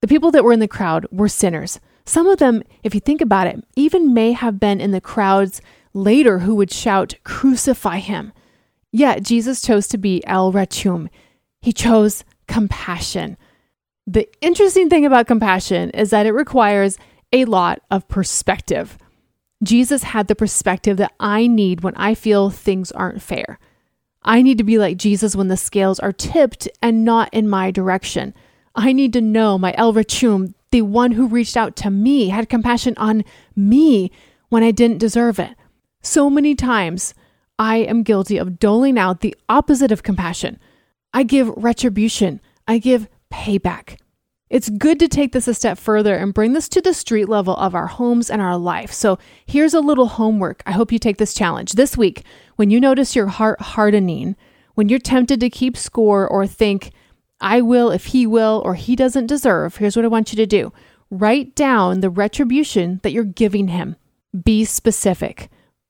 The 0.01 0.07
people 0.07 0.29
that 0.31 0.43
were 0.43 0.53
in 0.53 0.59
the 0.59 0.67
crowd 0.67 1.07
were 1.11 1.27
sinners. 1.27 1.79
Some 2.05 2.27
of 2.27 2.37
them, 2.37 2.61
if 2.83 2.93
you 2.93 3.01
think 3.01 3.21
about 3.21 3.47
it, 3.47 3.65
even 3.75 4.13
may 4.13 4.33
have 4.33 4.59
been 4.59 4.79
in 4.79 4.91
the 4.91 5.01
crowds 5.01 5.61
later 5.97 6.39
who 6.39 6.55
would 6.55 6.71
shout, 6.71 7.15
Crucify 7.23 7.99
him. 7.99 8.31
Yet 8.91 9.23
Jesus 9.23 9.61
chose 9.61 9.87
to 9.89 9.97
be 9.97 10.25
El 10.25 10.53
Rachum. 10.53 11.09
He 11.61 11.73
chose 11.73 12.23
compassion. 12.47 13.37
The 14.05 14.29
interesting 14.39 14.89
thing 14.89 15.05
about 15.05 15.27
compassion 15.27 15.89
is 15.89 16.11
that 16.11 16.25
it 16.25 16.31
requires 16.31 16.97
a 17.33 17.45
lot 17.45 17.81
of 17.91 18.07
perspective. 18.07 18.97
Jesus 19.63 20.03
had 20.03 20.27
the 20.27 20.35
perspective 20.35 20.97
that 20.97 21.13
I 21.19 21.47
need 21.47 21.81
when 21.81 21.95
I 21.95 22.13
feel 22.13 22.49
things 22.49 22.91
aren't 22.91 23.21
fair. 23.21 23.59
I 24.23 24.41
need 24.41 24.57
to 24.59 24.63
be 24.63 24.77
like 24.77 24.97
Jesus 24.97 25.35
when 25.35 25.47
the 25.47 25.57
scales 25.57 25.99
are 25.99 26.13
tipped 26.13 26.69
and 26.81 27.03
not 27.03 27.33
in 27.33 27.49
my 27.49 27.71
direction. 27.71 28.33
I 28.75 28.93
need 28.93 29.13
to 29.13 29.21
know 29.21 29.57
my 29.57 29.73
El 29.77 29.93
Rachum, 29.93 30.53
the 30.71 30.83
one 30.83 31.11
who 31.11 31.27
reached 31.27 31.57
out 31.57 31.75
to 31.77 31.89
me, 31.89 32.29
had 32.29 32.49
compassion 32.49 32.93
on 32.97 33.25
me 33.55 34.11
when 34.49 34.63
I 34.63 34.71
didn't 34.71 34.99
deserve 34.99 35.39
it. 35.39 35.51
So 36.07 36.29
many 36.29 36.55
times, 36.55 37.13
I 37.59 37.79
am 37.79 38.01
guilty 38.01 38.37
of 38.37 38.59
doling 38.59 38.97
out 38.97 39.19
the 39.19 39.35
opposite 39.49 39.91
of 39.91 40.03
compassion. 40.03 40.57
I 41.13 41.23
give 41.23 41.49
retribution, 41.49 42.39
I 42.65 42.77
give 42.77 43.09
payback. 43.29 43.99
It's 44.49 44.69
good 44.69 44.99
to 44.99 45.09
take 45.09 45.33
this 45.33 45.49
a 45.49 45.53
step 45.53 45.77
further 45.77 46.15
and 46.15 46.33
bring 46.33 46.53
this 46.53 46.69
to 46.69 46.81
the 46.81 46.93
street 46.93 47.27
level 47.27 47.57
of 47.57 47.75
our 47.75 47.87
homes 47.87 48.29
and 48.29 48.41
our 48.41 48.57
life. 48.57 48.93
So 48.93 49.19
here's 49.45 49.73
a 49.73 49.81
little 49.81 50.07
homework. 50.07 50.63
I 50.65 50.71
hope 50.71 50.93
you 50.93 50.97
take 50.97 51.17
this 51.17 51.33
challenge. 51.33 51.73
This 51.73 51.97
week, 51.97 52.23
when 52.55 52.69
you 52.69 52.79
notice 52.79 53.13
your 53.13 53.27
heart 53.27 53.59
hardening, 53.59 54.37
when 54.75 54.87
you're 54.87 54.99
tempted 54.99 55.41
to 55.41 55.49
keep 55.49 55.75
score 55.75 56.25
or 56.25 56.47
think, 56.47 56.91
I 57.41 57.59
will 57.59 57.91
if 57.91 58.05
he 58.05 58.25
will 58.25 58.61
or 58.63 58.75
he 58.75 58.95
doesn't 58.95 59.27
deserve, 59.27 59.75
here's 59.75 59.97
what 59.97 60.05
I 60.05 60.07
want 60.07 60.31
you 60.31 60.37
to 60.37 60.45
do 60.45 60.71
write 61.09 61.53
down 61.53 61.99
the 61.99 62.09
retribution 62.09 63.01
that 63.03 63.11
you're 63.11 63.25
giving 63.25 63.67
him. 63.67 63.97
Be 64.41 64.63
specific. 64.63 65.49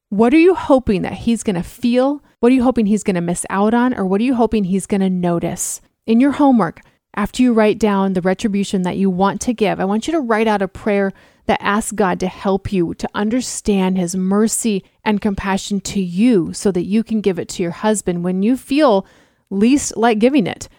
What 0.10 0.34
are 0.34 0.40
you 0.40 0.56
hoping 0.56 1.02
that 1.02 1.14
he's 1.14 1.44
going 1.44 1.58
to 1.58 1.64
feel? 1.64 2.24
What 2.40 2.52
are 2.54 2.56
you 2.56 2.64
hoping 2.64 2.86
he's 2.86 3.04
going 3.04 3.16
to 3.16 3.22
miss 3.22 3.46
out 3.50 3.74
on? 3.74 3.94
Or 3.94 4.06
what 4.06 4.22
are 4.22 4.24
you 4.24 4.36
hoping 4.36 4.64
he's 4.64 4.86
going 4.86 5.02
to 5.02 5.10
notice? 5.10 5.82
In 6.06 6.22
your 6.22 6.32
homework, 6.32 6.80
after 7.14 7.44
you 7.44 7.52
write 7.52 7.78
down 7.78 8.14
the 8.14 8.22
retribution 8.22 8.84
that 8.84 8.96
you 8.96 9.10
want 9.10 9.42
to 9.42 9.54
give, 9.54 9.82
I 9.82 9.86
want 9.86 10.08
you 10.08 10.14
to 10.14 10.22
write 10.22 10.48
out 10.48 10.62
a 10.62 10.68
prayer 10.70 11.12
that 11.48 11.62
asks 11.62 11.92
God 11.92 12.22
to 12.22 12.28
help 12.28 12.72
you 12.72 12.94
to 12.94 13.10
understand 13.14 13.98
his 13.98 14.16
mercy 14.16 14.86
and 15.04 15.20
compassion 15.20 15.82
to 15.82 16.02
you 16.02 16.54
so 16.54 16.72
that 16.72 16.86
you 16.86 17.04
can 17.04 17.20
give 17.20 17.38
it 17.38 17.50
to 17.50 17.64
your 17.64 17.74
husband 17.74 18.24
when 18.24 18.44
you 18.44 18.56
feel 18.56 19.06
least 19.50 19.98
like 19.98 20.20
giving 20.20 20.48
it. 20.48 20.70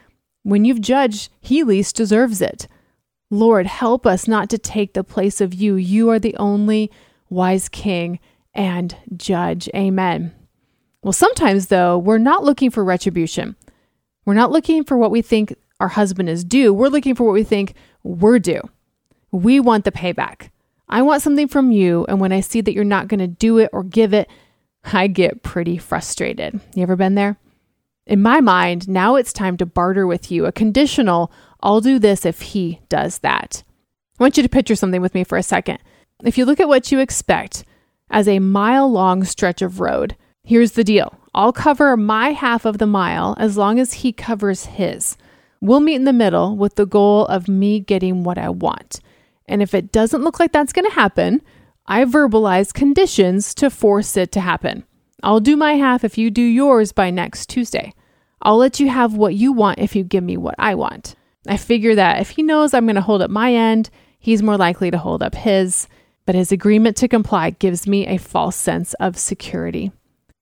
When 0.42 0.64
you've 0.64 0.80
judged, 0.80 1.30
he 1.38 1.62
least 1.62 1.96
deserves 1.96 2.40
it. 2.40 2.66
Lord, 3.30 3.66
help 3.66 4.06
us 4.06 4.26
not 4.26 4.48
to 4.48 4.58
take 4.58 4.94
the 4.94 5.04
place 5.04 5.42
of 5.42 5.52
you. 5.52 5.74
You 5.74 6.08
are 6.08 6.18
the 6.18 6.36
only 6.36 6.90
wise 7.28 7.68
king 7.68 8.20
and 8.58 8.94
judge. 9.16 9.70
Amen. 9.74 10.34
Well, 11.02 11.12
sometimes, 11.12 11.68
though, 11.68 11.96
we're 11.96 12.18
not 12.18 12.44
looking 12.44 12.70
for 12.70 12.84
retribution. 12.84 13.56
We're 14.26 14.34
not 14.34 14.50
looking 14.50 14.84
for 14.84 14.98
what 14.98 15.12
we 15.12 15.22
think 15.22 15.54
our 15.80 15.88
husband 15.88 16.28
is 16.28 16.44
due. 16.44 16.74
We're 16.74 16.88
looking 16.88 17.14
for 17.14 17.22
what 17.22 17.34
we 17.34 17.44
think 17.44 17.74
we're 18.02 18.40
due. 18.40 18.60
We 19.30 19.60
want 19.60 19.84
the 19.84 19.92
payback. 19.92 20.50
I 20.88 21.02
want 21.02 21.22
something 21.22 21.46
from 21.46 21.70
you. 21.70 22.04
And 22.08 22.20
when 22.20 22.32
I 22.32 22.40
see 22.40 22.60
that 22.60 22.72
you're 22.72 22.84
not 22.84 23.06
going 23.06 23.20
to 23.20 23.28
do 23.28 23.58
it 23.58 23.70
or 23.72 23.84
give 23.84 24.12
it, 24.12 24.28
I 24.84 25.06
get 25.06 25.44
pretty 25.44 25.78
frustrated. 25.78 26.60
You 26.74 26.82
ever 26.82 26.96
been 26.96 27.14
there? 27.14 27.38
In 28.06 28.22
my 28.22 28.40
mind, 28.40 28.88
now 28.88 29.14
it's 29.14 29.32
time 29.32 29.56
to 29.58 29.66
barter 29.66 30.06
with 30.06 30.32
you 30.32 30.46
a 30.46 30.52
conditional, 30.52 31.30
I'll 31.62 31.80
do 31.80 31.98
this 31.98 32.26
if 32.26 32.40
he 32.40 32.80
does 32.88 33.18
that. 33.18 33.62
I 34.18 34.24
want 34.24 34.36
you 34.36 34.42
to 34.42 34.48
picture 34.48 34.74
something 34.74 35.02
with 35.02 35.14
me 35.14 35.24
for 35.24 35.38
a 35.38 35.42
second. 35.42 35.78
If 36.24 36.38
you 36.38 36.44
look 36.44 36.58
at 36.58 36.68
what 36.68 36.90
you 36.90 36.98
expect 36.98 37.64
as 38.10 38.28
a 38.28 38.38
mile 38.38 38.90
long 38.90 39.24
stretch 39.24 39.62
of 39.62 39.80
road, 39.80 40.16
here's 40.42 40.72
the 40.72 40.84
deal 40.84 41.18
I'll 41.34 41.52
cover 41.52 41.96
my 41.96 42.30
half 42.30 42.64
of 42.64 42.78
the 42.78 42.86
mile 42.86 43.36
as 43.38 43.56
long 43.56 43.78
as 43.78 43.92
he 43.94 44.12
covers 44.12 44.66
his. 44.66 45.16
We'll 45.60 45.80
meet 45.80 45.96
in 45.96 46.04
the 46.04 46.12
middle 46.12 46.56
with 46.56 46.76
the 46.76 46.86
goal 46.86 47.26
of 47.26 47.48
me 47.48 47.80
getting 47.80 48.24
what 48.24 48.38
I 48.38 48.48
want. 48.48 49.00
And 49.46 49.62
if 49.62 49.74
it 49.74 49.92
doesn't 49.92 50.22
look 50.22 50.38
like 50.38 50.52
that's 50.52 50.72
going 50.72 50.88
to 50.88 50.94
happen, 50.94 51.42
I 51.86 52.04
verbalize 52.04 52.72
conditions 52.72 53.54
to 53.54 53.70
force 53.70 54.16
it 54.16 54.30
to 54.32 54.40
happen. 54.40 54.84
I'll 55.22 55.40
do 55.40 55.56
my 55.56 55.74
half 55.74 56.04
if 56.04 56.16
you 56.16 56.30
do 56.30 56.42
yours 56.42 56.92
by 56.92 57.10
next 57.10 57.48
Tuesday. 57.48 57.92
I'll 58.40 58.58
let 58.58 58.78
you 58.78 58.88
have 58.88 59.14
what 59.14 59.34
you 59.34 59.52
want 59.52 59.80
if 59.80 59.96
you 59.96 60.04
give 60.04 60.22
me 60.22 60.36
what 60.36 60.54
I 60.58 60.74
want. 60.74 61.16
I 61.46 61.56
figure 61.56 61.94
that 61.94 62.20
if 62.20 62.30
he 62.30 62.42
knows 62.42 62.72
I'm 62.72 62.86
going 62.86 62.94
to 62.96 63.00
hold 63.00 63.22
up 63.22 63.30
my 63.30 63.52
end, 63.52 63.90
he's 64.18 64.42
more 64.42 64.56
likely 64.56 64.90
to 64.90 64.98
hold 64.98 65.22
up 65.22 65.34
his, 65.34 65.88
but 66.28 66.34
his 66.34 66.52
agreement 66.52 66.94
to 66.94 67.08
comply 67.08 67.48
gives 67.48 67.86
me 67.86 68.06
a 68.06 68.18
false 68.18 68.54
sense 68.54 68.92
of 69.00 69.16
security. 69.16 69.90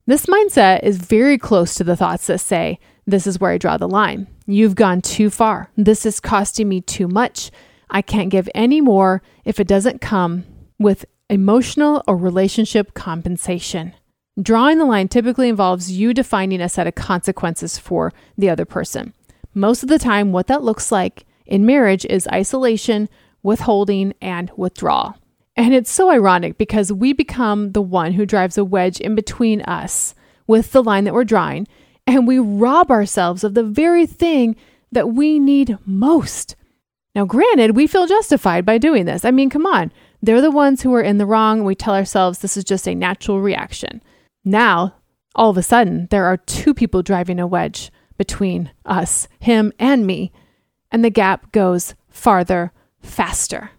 This 0.05 0.27
mindset 0.27 0.83
is 0.83 0.97
very 0.97 1.39
close 1.39 1.77
to 1.77 1.85
the 1.85 1.95
thoughts 1.95 2.27
that 2.27 2.39
say, 2.39 2.81
This 3.07 3.25
is 3.25 3.39
where 3.39 3.53
I 3.53 3.59
draw 3.59 3.77
the 3.77 3.87
line. 3.87 4.27
You've 4.49 4.75
gone 4.75 5.01
too 5.01 5.31
far. 5.31 5.71
This 5.77 6.05
is 6.05 6.19
costing 6.19 6.69
me 6.69 6.81
too 6.81 7.07
much. 7.07 7.53
I 7.89 8.03
can't 8.03 8.31
give 8.31 8.49
any 8.53 8.81
more 8.81 9.23
if 9.45 9.61
it 9.61 9.69
doesn't 9.69 10.01
come 10.01 10.45
with 10.77 11.05
emotional 11.31 12.03
or 12.09 12.17
relationship 12.17 12.95
compensation. 12.95 13.95
Drawing 14.43 14.79
the 14.79 14.87
line 14.87 15.07
typically 15.07 15.49
involves 15.49 15.93
you 15.93 16.13
defining 16.13 16.61
a 16.61 16.69
set 16.69 16.89
of 16.89 16.97
consequences 16.97 17.79
for 17.79 18.13
the 18.37 18.51
other 18.51 18.65
person. 18.65 19.15
Most 19.55 19.85
of 19.85 19.89
the 19.89 20.01
time, 20.01 20.33
what 20.33 20.49
that 20.49 20.65
looks 20.65 20.91
like 20.91 21.27
in 21.47 21.65
marriage 21.65 22.05
is 22.07 22.27
isolation, 22.33 23.09
withholding, 23.45 24.15
and 24.21 24.51
withdrawal. 24.57 25.15
And 25.57 25.75
it's 25.75 25.91
so 25.91 26.11
ironic 26.11 26.59
because 26.59 26.93
we 26.93 27.13
become 27.13 27.73
the 27.73 27.83
one 27.83 28.13
who 28.13 28.27
drives 28.27 28.59
a 28.59 28.65
wedge 28.65 29.01
in 29.01 29.15
between 29.15 29.63
us 29.63 30.15
with 30.47 30.73
the 30.73 30.83
line 30.83 31.05
that 31.05 31.15
we're 31.15 31.25
drawing 31.25 31.67
and 32.07 32.27
we 32.27 32.39
rob 32.39 32.91
ourselves 32.91 33.43
of 33.43 33.55
the 33.55 33.65
very 33.65 34.07
thing 34.07 34.55
that 34.93 35.09
we 35.09 35.39
need 35.39 35.77
most. 35.85 36.55
Now, 37.15 37.25
granted, 37.25 37.75
we 37.75 37.87
feel 37.87 38.07
justified 38.07 38.65
by 38.65 38.79
doing 38.79 39.07
this. 39.07 39.25
I 39.25 39.31
mean, 39.31 39.51
come 39.51 39.67
on. 39.67 39.91
They're 40.23 40.41
the 40.41 40.51
ones 40.51 40.83
who 40.83 40.95
are 40.95 41.03
in 41.03 41.19
the 41.19 41.27
wrong. 41.27 41.59
and 41.59 41.67
We 41.67 41.75
tell 41.75 41.95
ourselves 41.95 42.39
this 42.39 42.57
is 42.57 42.65
just 42.65 42.87
a 42.87 42.95
natural 42.95 43.41
reaction. 43.41 44.03
Now, 44.45 44.95
all 45.35 45.51
of 45.51 45.57
a 45.57 45.63
sudden, 45.63 46.09
there 46.11 46.27
are 46.27 46.37
two 46.37 46.75
people 46.75 47.03
driving 47.03 47.41
a 47.41 47.47
wedge 47.47 47.91
between 48.17 48.71
us, 48.85 49.29
him 49.41 49.73
and 49.79 50.07
me, 50.07 50.33
and 50.91 51.05
the 51.05 51.11
gap 51.11 51.53
goes 51.53 51.95
farther, 52.09 52.73
faster. 53.01 53.71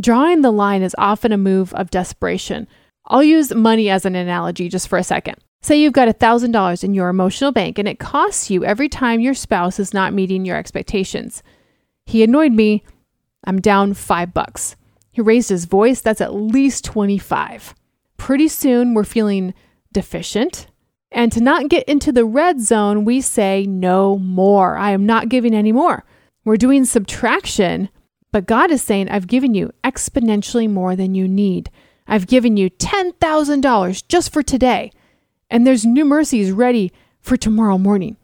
Drawing 0.00 0.42
the 0.42 0.50
line 0.52 0.82
is 0.82 0.94
often 0.96 1.32
a 1.32 1.38
move 1.38 1.74
of 1.74 1.90
desperation. 1.90 2.68
I'll 3.06 3.22
use 3.22 3.54
money 3.54 3.90
as 3.90 4.04
an 4.04 4.14
analogy 4.14 4.68
just 4.68 4.88
for 4.88 4.98
a 4.98 5.04
second. 5.04 5.36
Say 5.60 5.80
you've 5.80 5.92
got 5.92 6.08
$1,000 6.08 6.84
in 6.84 6.94
your 6.94 7.08
emotional 7.08 7.50
bank 7.50 7.78
and 7.78 7.88
it 7.88 7.98
costs 7.98 8.48
you 8.48 8.64
every 8.64 8.88
time 8.88 9.20
your 9.20 9.34
spouse 9.34 9.80
is 9.80 9.92
not 9.92 10.14
meeting 10.14 10.44
your 10.44 10.56
expectations. 10.56 11.42
He 12.06 12.22
annoyed 12.22 12.52
me. 12.52 12.84
I'm 13.44 13.60
down 13.60 13.94
five 13.94 14.32
bucks. 14.32 14.76
He 15.10 15.20
raised 15.20 15.48
his 15.48 15.64
voice. 15.64 16.00
That's 16.00 16.20
at 16.20 16.34
least 16.34 16.84
25. 16.84 17.74
Pretty 18.18 18.48
soon 18.48 18.94
we're 18.94 19.04
feeling 19.04 19.52
deficient. 19.92 20.68
And 21.10 21.32
to 21.32 21.40
not 21.40 21.68
get 21.68 21.88
into 21.88 22.12
the 22.12 22.24
red 22.24 22.60
zone, 22.60 23.04
we 23.04 23.20
say 23.20 23.64
no 23.66 24.16
more. 24.18 24.76
I 24.76 24.90
am 24.90 25.06
not 25.06 25.28
giving 25.28 25.54
any 25.54 25.72
more. 25.72 26.04
We're 26.44 26.56
doing 26.56 26.84
subtraction, 26.84 27.88
but 28.32 28.46
God 28.46 28.70
is 28.70 28.82
saying, 28.82 29.08
I've 29.08 29.26
given 29.26 29.54
you 29.54 29.72
exponentially 29.84 30.68
more 30.68 30.96
than 30.96 31.14
you 31.14 31.26
need. 31.26 31.70
I've 32.06 32.26
given 32.26 32.56
you 32.56 32.70
$10,000 32.70 34.08
just 34.08 34.32
for 34.32 34.42
today 34.42 34.92
and 35.50 35.66
there's 35.66 35.84
new 35.84 36.04
mercies 36.04 36.52
ready 36.52 36.92
for 37.20 37.36
tomorrow 37.36 37.78
morning. 37.78 38.16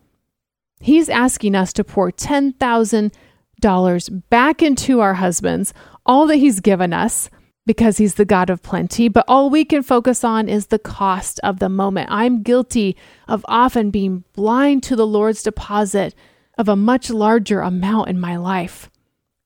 He's 0.80 1.08
asking 1.08 1.54
us 1.54 1.72
to 1.74 1.84
pour 1.84 2.10
$10,000 2.10 4.22
back 4.28 4.62
into 4.62 5.00
our 5.00 5.14
husbands, 5.14 5.72
all 6.04 6.26
that 6.26 6.36
He's 6.36 6.60
given 6.60 6.92
us, 6.92 7.30
because 7.66 7.96
He's 7.96 8.16
the 8.16 8.26
God 8.26 8.50
of 8.50 8.62
plenty, 8.62 9.08
but 9.08 9.24
all 9.26 9.48
we 9.48 9.64
can 9.64 9.82
focus 9.82 10.22
on 10.22 10.48
is 10.48 10.66
the 10.66 10.78
cost 10.78 11.40
of 11.42 11.58
the 11.58 11.70
moment. 11.70 12.10
I'm 12.10 12.42
guilty 12.42 12.96
of 13.26 13.44
often 13.48 13.90
being 13.90 14.24
blind 14.34 14.82
to 14.84 14.96
the 14.96 15.06
Lord's 15.06 15.42
deposit 15.42 16.14
of 16.58 16.68
a 16.68 16.76
much 16.76 17.10
larger 17.10 17.60
amount 17.60 18.10
in 18.10 18.20
my 18.20 18.36
life. 18.36 18.90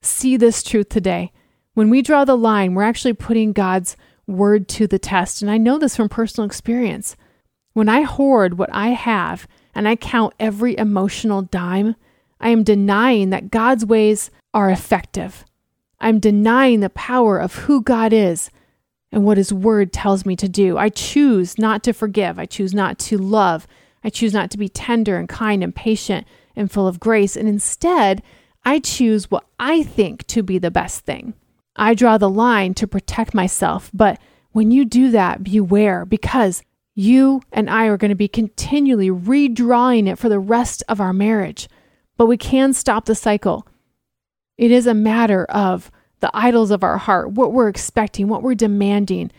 See 0.02 0.36
this 0.36 0.62
truth 0.62 0.88
today. 0.88 1.32
When 1.74 1.90
we 1.90 2.02
draw 2.02 2.24
the 2.24 2.36
line, 2.36 2.74
we're 2.74 2.82
actually 2.82 3.14
putting 3.14 3.52
God's 3.52 3.96
word 4.26 4.68
to 4.68 4.86
the 4.86 4.98
test. 4.98 5.42
And 5.42 5.50
I 5.50 5.58
know 5.58 5.78
this 5.78 5.96
from 5.96 6.08
personal 6.08 6.46
experience. 6.46 7.16
When 7.72 7.88
I 7.88 8.02
hoard 8.02 8.58
what 8.58 8.70
I 8.72 8.88
have 8.88 9.46
and 9.74 9.88
I 9.88 9.96
count 9.96 10.34
every 10.38 10.76
emotional 10.76 11.42
dime, 11.42 11.94
I 12.40 12.50
am 12.50 12.62
denying 12.62 13.30
that 13.30 13.50
God's 13.50 13.84
ways 13.84 14.30
are 14.54 14.70
effective. 14.70 15.44
I'm 16.00 16.20
denying 16.20 16.80
the 16.80 16.90
power 16.90 17.38
of 17.38 17.54
who 17.54 17.82
God 17.82 18.12
is 18.12 18.50
and 19.10 19.24
what 19.24 19.38
His 19.38 19.52
Word 19.52 19.92
tells 19.92 20.24
me 20.24 20.36
to 20.36 20.48
do. 20.48 20.78
I 20.78 20.88
choose 20.88 21.58
not 21.58 21.82
to 21.84 21.92
forgive. 21.92 22.38
I 22.38 22.46
choose 22.46 22.74
not 22.74 22.98
to 23.00 23.18
love. 23.18 23.66
I 24.04 24.10
choose 24.10 24.32
not 24.32 24.50
to 24.52 24.58
be 24.58 24.68
tender 24.68 25.16
and 25.16 25.28
kind 25.28 25.64
and 25.64 25.74
patient 25.74 26.26
and 26.54 26.70
full 26.70 26.86
of 26.86 27.00
grace. 27.00 27.36
And 27.36 27.48
instead, 27.48 28.22
I 28.68 28.80
choose 28.80 29.30
what 29.30 29.46
I 29.58 29.82
think 29.82 30.26
to 30.26 30.42
be 30.42 30.58
the 30.58 30.70
best 30.70 31.06
thing. 31.06 31.32
I 31.76 31.94
draw 31.94 32.18
the 32.18 32.28
line 32.28 32.74
to 32.74 32.86
protect 32.86 33.32
myself. 33.32 33.90
But 33.94 34.20
when 34.52 34.70
you 34.70 34.84
do 34.84 35.10
that, 35.12 35.42
beware 35.42 36.04
because 36.04 36.62
you 36.94 37.40
and 37.50 37.70
I 37.70 37.86
are 37.86 37.96
going 37.96 38.10
to 38.10 38.14
be 38.14 38.28
continually 38.28 39.08
redrawing 39.08 40.06
it 40.06 40.18
for 40.18 40.28
the 40.28 40.38
rest 40.38 40.82
of 40.86 41.00
our 41.00 41.14
marriage, 41.14 41.66
but 42.18 42.26
we 42.26 42.36
can 42.36 42.74
stop 42.74 43.06
the 43.06 43.14
cycle. 43.14 43.66
It 44.58 44.70
is 44.70 44.86
a 44.86 44.92
matter 44.92 45.46
of 45.46 45.90
the 46.20 46.30
idols 46.34 46.70
of 46.70 46.84
our 46.84 46.98
heart, 46.98 47.30
what 47.30 47.54
we're 47.54 47.68
expecting, 47.68 48.28
what 48.28 48.42
we're 48.42 48.54
demanding. 48.54 49.30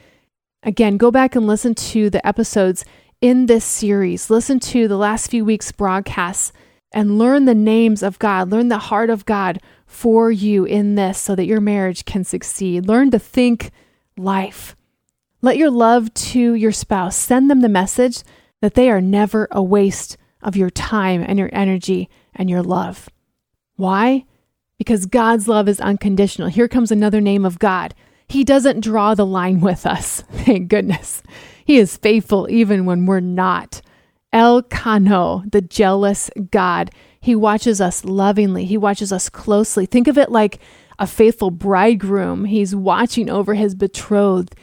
Again, 0.64 0.98
go 0.98 1.12
back 1.12 1.36
and 1.36 1.46
listen 1.46 1.76
to 1.76 2.10
the 2.10 2.26
episodes 2.26 2.84
in 3.22 3.46
this 3.46 3.64
series. 3.64 4.32
Listen 4.32 4.60
to 4.62 4.88
the 4.88 4.98
last 4.98 5.30
few 5.30 5.46
weeks' 5.46 5.72
broadcasts 5.72 6.52
and 6.92 7.18
learn 7.18 7.46
the 7.46 7.56
names 7.56 8.02
of 8.04 8.20
God, 8.20 8.52
learn 8.52 8.68
the 8.68 8.78
heart 8.78 9.10
of 9.10 9.26
God 9.26 9.60
for 9.86 10.32
you 10.32 10.66
in 10.66 10.96
this 10.96 11.18
so 11.20 11.36
that 11.36 11.46
your 11.46 11.62
marriage 11.62 12.06
can 12.06 12.24
succeed. 12.24 12.88
Learn 12.88 13.12
to 13.12 13.20
think 13.20 13.72
life. 14.18 14.76
Let 15.42 15.58
your 15.58 15.70
love 15.70 16.14
to 16.14 16.54
your 16.54 16.72
spouse 16.72 17.16
send 17.16 17.50
them 17.50 17.62
the 17.62 17.70
message 17.70 18.24
that 18.62 18.74
they 18.74 18.90
are 18.90 19.02
never 19.02 19.48
a 19.52 19.64
waste 19.64 20.18
of 20.42 20.56
your 20.56 20.70
time 20.70 21.24
and 21.26 21.40
your 21.40 21.50
energy 21.54 22.10
and 22.36 22.50
your 22.50 22.64
love. 22.64 23.10
Why? 23.76 24.26
because 24.80 25.06
God's 25.06 25.48
love 25.48 25.70
is 25.70 25.80
unconditional. 25.80 26.48
Here 26.48 26.68
comes 26.68 26.90
another 26.90 27.22
name 27.22 27.46
of 27.46 27.60
God. 27.60 27.94
He 28.28 28.44
doesn't 28.44 28.80
draw 28.80 29.14
the 29.14 29.26
line 29.26 29.60
with 29.60 29.86
us. 29.86 30.22
Thank 30.32 30.70
goodness. 30.70 31.22
He 31.64 31.78
is 31.78 31.98
faithful 31.98 32.48
even 32.50 32.86
when 32.86 33.06
we're 33.06 33.20
not. 33.20 33.82
El 34.32 34.62
Kanna, 34.64 35.44
the 35.52 35.62
jealous 35.62 36.30
God. 36.52 36.92
He 37.20 37.36
watches 37.36 37.82
us 37.82 38.06
lovingly. 38.06 38.66
He 38.66 38.78
watches 38.78 39.12
us 39.12 39.30
closely. 39.30 39.86
Think 39.86 40.08
of 40.08 40.18
it 40.18 40.32
like 40.32 40.60
a 40.98 41.08
faithful 41.08 41.52
bridegroom. 41.52 42.46
He's 42.46 42.76
watching 42.76 43.30
over 43.30 43.56
his 43.56 43.76
betrothed. 43.76 44.56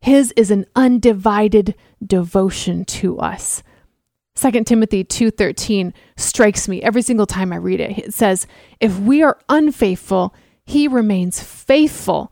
His 0.00 0.32
is 0.36 0.50
an 0.50 0.66
undivided 0.74 1.74
devotion 2.04 2.84
to 2.86 3.18
us. 3.18 3.62
2 4.34 4.64
Timothy 4.64 5.04
2:13 5.04 5.92
strikes 6.16 6.66
me 6.66 6.82
every 6.82 7.02
single 7.02 7.26
time 7.26 7.52
I 7.52 7.56
read 7.56 7.80
it. 7.80 7.98
It 7.98 8.14
says, 8.14 8.46
"If 8.80 8.98
we 8.98 9.22
are 9.22 9.38
unfaithful, 9.48 10.34
he 10.64 10.88
remains 10.88 11.40
faithful, 11.40 12.31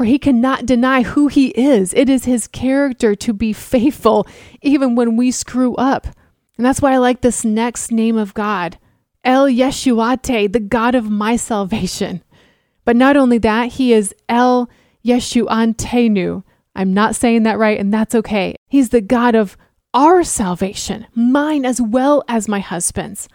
for 0.00 0.06
he 0.06 0.18
cannot 0.18 0.64
deny 0.64 1.02
who 1.02 1.26
he 1.26 1.48
is. 1.48 1.92
It 1.92 2.08
is 2.08 2.24
his 2.24 2.48
character 2.48 3.14
to 3.16 3.34
be 3.34 3.52
faithful 3.52 4.26
even 4.62 4.94
when 4.94 5.14
we 5.14 5.30
screw 5.30 5.74
up." 5.74 6.06
And 6.56 6.64
that's 6.64 6.80
why 6.80 6.94
I 6.94 6.96
like 6.96 7.20
this 7.20 7.44
next 7.44 7.92
name 7.92 8.16
of 8.16 8.32
God, 8.32 8.78
El 9.24 9.44
Yeshuate, 9.44 10.54
the 10.54 10.58
God 10.58 10.94
of 10.94 11.10
my 11.10 11.36
salvation. 11.36 12.22
But 12.86 12.96
not 12.96 13.18
only 13.18 13.36
that, 13.36 13.72
he 13.72 13.92
is 13.92 14.14
El 14.26 14.70
Yeshuantenu. 15.04 16.44
I'm 16.74 16.94
not 16.94 17.14
saying 17.14 17.42
that 17.42 17.58
right, 17.58 17.78
and 17.78 17.92
that's 17.92 18.14
okay. 18.14 18.56
He's 18.68 18.88
the 18.88 19.02
God 19.02 19.34
of 19.34 19.58
our 19.92 20.24
salvation, 20.24 21.08
mine 21.14 21.66
as 21.66 21.78
well 21.78 22.24
as 22.26 22.48
my 22.48 22.60
husband's. 22.60 23.28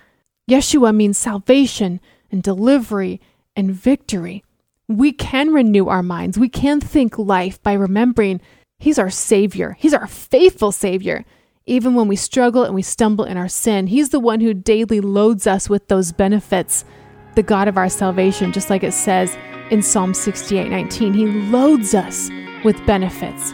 Yeshua 0.50 0.95
means 0.95 1.19
salvation 1.19 2.00
and 2.31 2.41
delivery 2.41 3.22
and 3.55 3.69
victory. 3.69 4.43
We 4.88 5.12
can 5.12 5.51
renew 5.54 5.88
our 5.88 6.04
minds. 6.04 6.38
We 6.38 6.50
can 6.50 6.80
think 6.80 7.18
life 7.18 7.62
by 7.63 7.74
remembering 7.74 8.42
He's 8.77 9.00
our 9.00 9.10
Savior. 9.10 9.75
He's 9.80 9.94
our 9.94 10.08
faithful 10.08 10.72
Savior. 10.72 11.25
Even 11.65 11.96
when 11.96 12.08
we 12.08 12.15
struggle 12.15 12.63
and 12.63 12.75
we 12.75 12.84
stumble 12.84 13.25
in 13.25 13.38
our 13.38 13.48
sin, 13.48 13.88
He's 13.88 14.10
the 14.10 14.20
one 14.20 14.42
who 14.42 14.54
daily 14.54 15.00
loads 15.00 15.48
us 15.48 15.70
with 15.70 15.88
those 15.88 16.12
benefits, 16.12 16.86
the 17.34 17.42
God 17.44 17.68
of 17.68 17.77
our 17.77 17.89
salvation, 17.89 18.51
just 18.51 18.70
like 18.70 18.84
it 18.84 18.94
says 18.94 19.36
in 19.72 19.82
Psalm 19.82 20.13
68 20.13 20.70
19. 20.70 21.13
He 21.13 21.25
loads 21.25 21.96
us 21.96 22.30
with 22.63 22.86
benefits. 22.86 23.54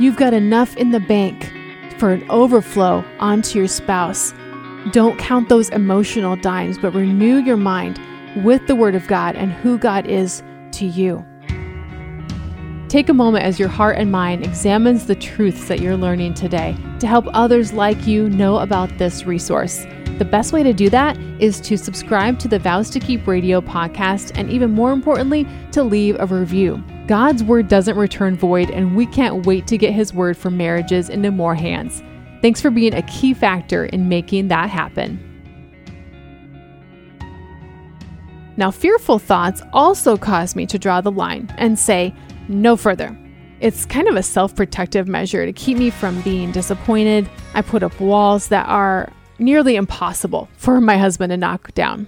You've 0.00 0.16
got 0.16 0.34
enough 0.34 0.76
in 0.76 0.90
the 0.90 1.00
bank 1.00 1.52
for 1.98 2.10
an 2.10 2.28
overflow 2.28 3.04
onto 3.20 3.58
your 3.58 3.68
spouse. 3.68 4.34
Don't 4.90 5.18
count 5.18 5.48
those 5.48 5.70
emotional 5.70 6.34
dimes, 6.34 6.78
but 6.78 6.92
renew 6.94 7.36
your 7.36 7.56
mind 7.56 8.00
with 8.44 8.66
the 8.66 8.74
Word 8.74 8.96
of 8.96 9.06
God 9.06 9.36
and 9.36 9.52
who 9.52 9.78
God 9.78 10.06
is 10.08 10.42
to 10.78 10.86
you. 10.86 11.24
Take 12.88 13.08
a 13.08 13.14
moment 13.14 13.44
as 13.44 13.58
your 13.58 13.68
heart 13.68 13.96
and 13.98 14.12
mind 14.12 14.44
examines 14.44 15.06
the 15.06 15.16
truths 15.16 15.66
that 15.66 15.80
you're 15.80 15.96
learning 15.96 16.34
today 16.34 16.76
to 17.00 17.08
help 17.08 17.26
others 17.32 17.72
like 17.72 18.06
you 18.06 18.28
know 18.30 18.58
about 18.58 18.98
this 18.98 19.26
resource. 19.26 19.84
The 20.18 20.24
best 20.24 20.52
way 20.52 20.62
to 20.62 20.72
do 20.72 20.88
that 20.90 21.18
is 21.40 21.60
to 21.62 21.76
subscribe 21.76 22.38
to 22.38 22.46
the 22.46 22.60
Vows 22.60 22.88
to 22.90 23.00
Keep 23.00 23.26
Radio 23.26 23.60
podcast 23.60 24.30
and, 24.36 24.48
even 24.48 24.70
more 24.70 24.92
importantly, 24.92 25.44
to 25.72 25.82
leave 25.82 26.16
a 26.20 26.26
review. 26.26 26.84
God's 27.08 27.42
word 27.42 27.66
doesn't 27.66 27.96
return 27.96 28.36
void, 28.36 28.70
and 28.70 28.94
we 28.94 29.06
can't 29.06 29.44
wait 29.44 29.66
to 29.66 29.76
get 29.76 29.92
his 29.92 30.14
word 30.14 30.36
for 30.36 30.50
marriages 30.50 31.08
into 31.08 31.32
more 31.32 31.56
hands. 31.56 32.00
Thanks 32.42 32.60
for 32.60 32.70
being 32.70 32.94
a 32.94 33.02
key 33.02 33.34
factor 33.34 33.86
in 33.86 34.08
making 34.08 34.48
that 34.48 34.70
happen. 34.70 35.33
Now, 38.56 38.70
fearful 38.70 39.18
thoughts 39.18 39.62
also 39.72 40.16
cause 40.16 40.54
me 40.54 40.66
to 40.66 40.78
draw 40.78 41.00
the 41.00 41.10
line 41.10 41.52
and 41.58 41.78
say, 41.78 42.14
no 42.48 42.76
further. 42.76 43.16
It's 43.60 43.86
kind 43.86 44.08
of 44.08 44.16
a 44.16 44.22
self 44.22 44.54
protective 44.54 45.08
measure 45.08 45.46
to 45.46 45.52
keep 45.52 45.78
me 45.78 45.90
from 45.90 46.20
being 46.22 46.52
disappointed. 46.52 47.28
I 47.54 47.62
put 47.62 47.82
up 47.82 47.98
walls 48.00 48.48
that 48.48 48.68
are 48.68 49.10
nearly 49.38 49.76
impossible 49.76 50.48
for 50.56 50.80
my 50.80 50.98
husband 50.98 51.30
to 51.30 51.36
knock 51.36 51.72
down. 51.74 52.06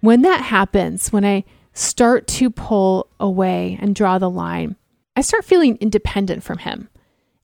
When 0.00 0.22
that 0.22 0.40
happens, 0.40 1.12
when 1.12 1.24
I 1.24 1.44
start 1.74 2.26
to 2.28 2.50
pull 2.50 3.08
away 3.20 3.78
and 3.80 3.94
draw 3.94 4.18
the 4.18 4.30
line, 4.30 4.76
I 5.14 5.20
start 5.20 5.44
feeling 5.44 5.76
independent 5.80 6.42
from 6.42 6.58
him 6.58 6.88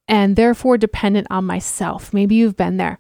and 0.09 0.37
therefore 0.37 0.79
dependent 0.79 1.27
on 1.31 1.44
myself. 1.44 2.12
Maybe 2.14 2.37
you've 2.37 2.57
been 2.57 2.77
there. 2.77 2.98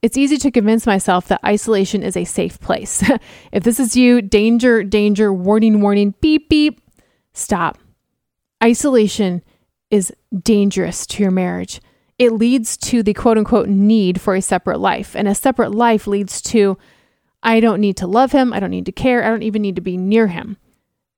It's 0.00 0.16
easy 0.16 0.36
to 0.38 0.50
convince 0.50 0.86
myself 0.86 1.26
that 1.28 1.44
isolation 1.44 2.02
is 2.02 2.16
a 2.16 2.24
safe 2.24 2.60
place. 2.60 3.02
if 3.52 3.64
this 3.64 3.80
is 3.80 3.96
you, 3.96 4.22
danger, 4.22 4.84
danger, 4.84 5.32
warning, 5.32 5.80
warning, 5.80 6.14
beep, 6.20 6.48
beep, 6.48 6.80
stop. 7.32 7.78
Isolation 8.62 9.42
is 9.90 10.12
dangerous 10.42 11.06
to 11.06 11.22
your 11.22 11.32
marriage. 11.32 11.80
It 12.18 12.32
leads 12.32 12.76
to 12.78 13.02
the 13.02 13.14
quote 13.14 13.38
unquote 13.38 13.68
need 13.68 14.20
for 14.20 14.34
a 14.34 14.42
separate 14.42 14.78
life. 14.78 15.16
And 15.16 15.26
a 15.26 15.34
separate 15.34 15.72
life 15.72 16.06
leads 16.06 16.40
to 16.42 16.78
I 17.42 17.60
don't 17.60 17.80
need 17.80 17.96
to 17.98 18.06
love 18.06 18.32
him. 18.32 18.52
I 18.52 18.60
don't 18.60 18.70
need 18.70 18.86
to 18.86 18.92
care. 18.92 19.24
I 19.24 19.28
don't 19.30 19.44
even 19.44 19.62
need 19.62 19.76
to 19.76 19.82
be 19.82 19.96
near 19.96 20.26
him. 20.26 20.56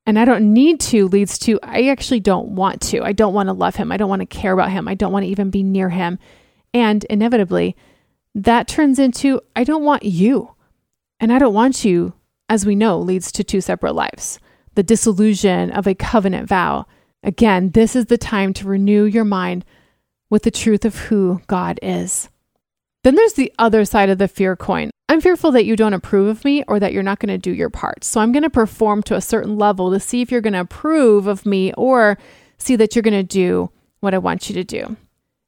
And 0.05 0.17
I 0.17 0.25
don't 0.25 0.53
need 0.53 0.79
to 0.81 1.07
leads 1.07 1.37
to 1.39 1.59
I 1.61 1.87
actually 1.87 2.19
don't 2.19 2.49
want 2.49 2.81
to. 2.83 3.03
I 3.03 3.11
don't 3.11 3.33
want 3.33 3.47
to 3.47 3.53
love 3.53 3.75
him. 3.75 3.91
I 3.91 3.97
don't 3.97 4.09
want 4.09 4.21
to 4.21 4.25
care 4.25 4.53
about 4.53 4.71
him. 4.71 4.87
I 4.87 4.95
don't 4.95 5.11
want 5.11 5.23
to 5.23 5.29
even 5.29 5.49
be 5.49 5.63
near 5.63 5.89
him. 5.89 6.19
And 6.73 7.03
inevitably, 7.05 7.75
that 8.35 8.67
turns 8.67 8.99
into 8.99 9.41
I 9.55 9.63
don't 9.63 9.83
want 9.83 10.03
you. 10.03 10.55
And 11.19 11.31
I 11.31 11.39
don't 11.39 11.53
want 11.53 11.85
you, 11.85 12.13
as 12.49 12.65
we 12.65 12.75
know, 12.75 12.99
leads 12.99 13.31
to 13.33 13.43
two 13.43 13.61
separate 13.61 13.93
lives. 13.93 14.39
The 14.75 14.83
disillusion 14.83 15.71
of 15.71 15.85
a 15.85 15.95
covenant 15.95 16.47
vow. 16.47 16.87
Again, 17.23 17.71
this 17.71 17.95
is 17.95 18.05
the 18.05 18.17
time 18.17 18.53
to 18.53 18.67
renew 18.67 19.03
your 19.03 19.25
mind 19.25 19.63
with 20.29 20.43
the 20.43 20.51
truth 20.51 20.85
of 20.85 20.95
who 20.95 21.41
God 21.47 21.79
is. 21.83 22.29
Then 23.03 23.15
there's 23.15 23.33
the 23.33 23.53
other 23.59 23.85
side 23.85 24.09
of 24.09 24.17
the 24.17 24.27
fear 24.27 24.55
coin. 24.55 24.89
I'm 25.09 25.21
fearful 25.21 25.51
that 25.51 25.65
you 25.65 25.75
don't 25.75 25.93
approve 25.93 26.27
of 26.27 26.45
me 26.45 26.63
or 26.67 26.79
that 26.79 26.93
you're 26.93 27.03
not 27.03 27.19
going 27.19 27.29
to 27.29 27.37
do 27.37 27.51
your 27.51 27.69
part. 27.69 28.03
So 28.03 28.21
I'm 28.21 28.31
going 28.31 28.43
to 28.43 28.49
perform 28.49 29.03
to 29.03 29.15
a 29.15 29.21
certain 29.21 29.57
level 29.57 29.91
to 29.91 29.99
see 29.99 30.21
if 30.21 30.31
you're 30.31 30.41
going 30.41 30.53
to 30.53 30.61
approve 30.61 31.27
of 31.27 31.45
me 31.45 31.73
or 31.73 32.17
see 32.57 32.75
that 32.77 32.95
you're 32.95 33.03
going 33.03 33.13
to 33.13 33.23
do 33.23 33.71
what 33.99 34.13
I 34.13 34.19
want 34.19 34.49
you 34.49 34.55
to 34.55 34.63
do. 34.63 34.95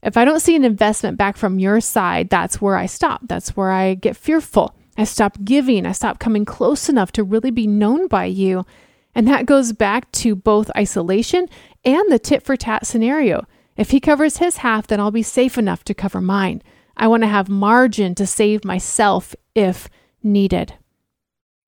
If 0.04 0.18
I 0.18 0.26
don't 0.26 0.42
see 0.42 0.56
an 0.56 0.66
investment 0.66 1.18
back 1.18 1.38
from 1.38 1.60
your 1.60 1.80
side, 1.80 2.30
that's 2.30 2.62
where 2.62 2.76
I 2.76 2.88
stop. 2.88 3.22
That's 3.24 3.56
where 3.56 3.72
I 3.72 3.94
get 3.94 4.18
fearful. 4.18 4.76
I 4.98 5.06
stop 5.06 5.38
giving. 5.44 5.86
I 5.86 5.94
stop 5.94 6.20
coming 6.20 6.44
close 6.44 6.89
enough 6.89 7.13
to 7.13 7.24
really 7.24 7.52
be 7.52 7.68
known 7.68 8.08
by 8.08 8.26
you. 8.26 8.66
And 9.16 9.28
that 9.28 9.46
goes 9.46 9.72
back 9.72 10.12
to 10.13 10.36
both 10.36 10.76
isolation 10.76 11.48
and 11.86 12.12
the 12.12 12.20
tit 12.20 12.44
for 12.44 12.58
tat 12.58 12.86
scenario. 12.86 13.46
If 13.78 13.92
he 13.92 14.00
covers 14.00 14.38
his 14.38 14.58
half, 14.58 14.88
then 14.88 15.00
I'll 15.00 15.10
be 15.12 15.24
safe 15.24 15.58
enough 15.58 15.84
to 15.86 15.94
cover 15.94 16.22
mine. 16.22 16.62
I 16.98 17.08
want 17.08 17.24
to 17.24 17.28
have 17.28 17.50
margin 17.50 18.13
to 18.16 18.28
save 18.28 18.66
myself 18.66 19.36
if 19.56 19.88
needed. 20.22 20.74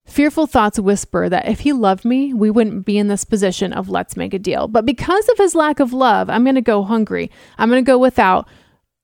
Fearful 0.06 0.46
thoughts 0.46 0.78
whisper 0.78 1.28
that 1.28 1.48
if 1.48 1.60
he 1.60 1.72
loved 1.72 2.04
me, 2.04 2.32
we 2.32 2.48
wouldn't 2.48 2.86
be 2.86 2.96
in 2.96 3.08
this 3.08 3.24
position 3.24 3.72
of 3.72 3.88
let's 3.88 4.16
make 4.16 4.32
a 4.32 4.38
deal. 4.38 4.68
But 4.68 4.86
because 4.86 5.28
of 5.28 5.38
his 5.38 5.54
lack 5.54 5.80
of 5.80 5.92
love, 5.92 6.30
I'm 6.30 6.44
going 6.44 6.54
to 6.54 6.62
go 6.62 6.84
hungry. 6.84 7.30
I'm 7.58 7.68
going 7.68 7.84
to 7.84 7.88
go 7.88 7.98
without, 7.98 8.48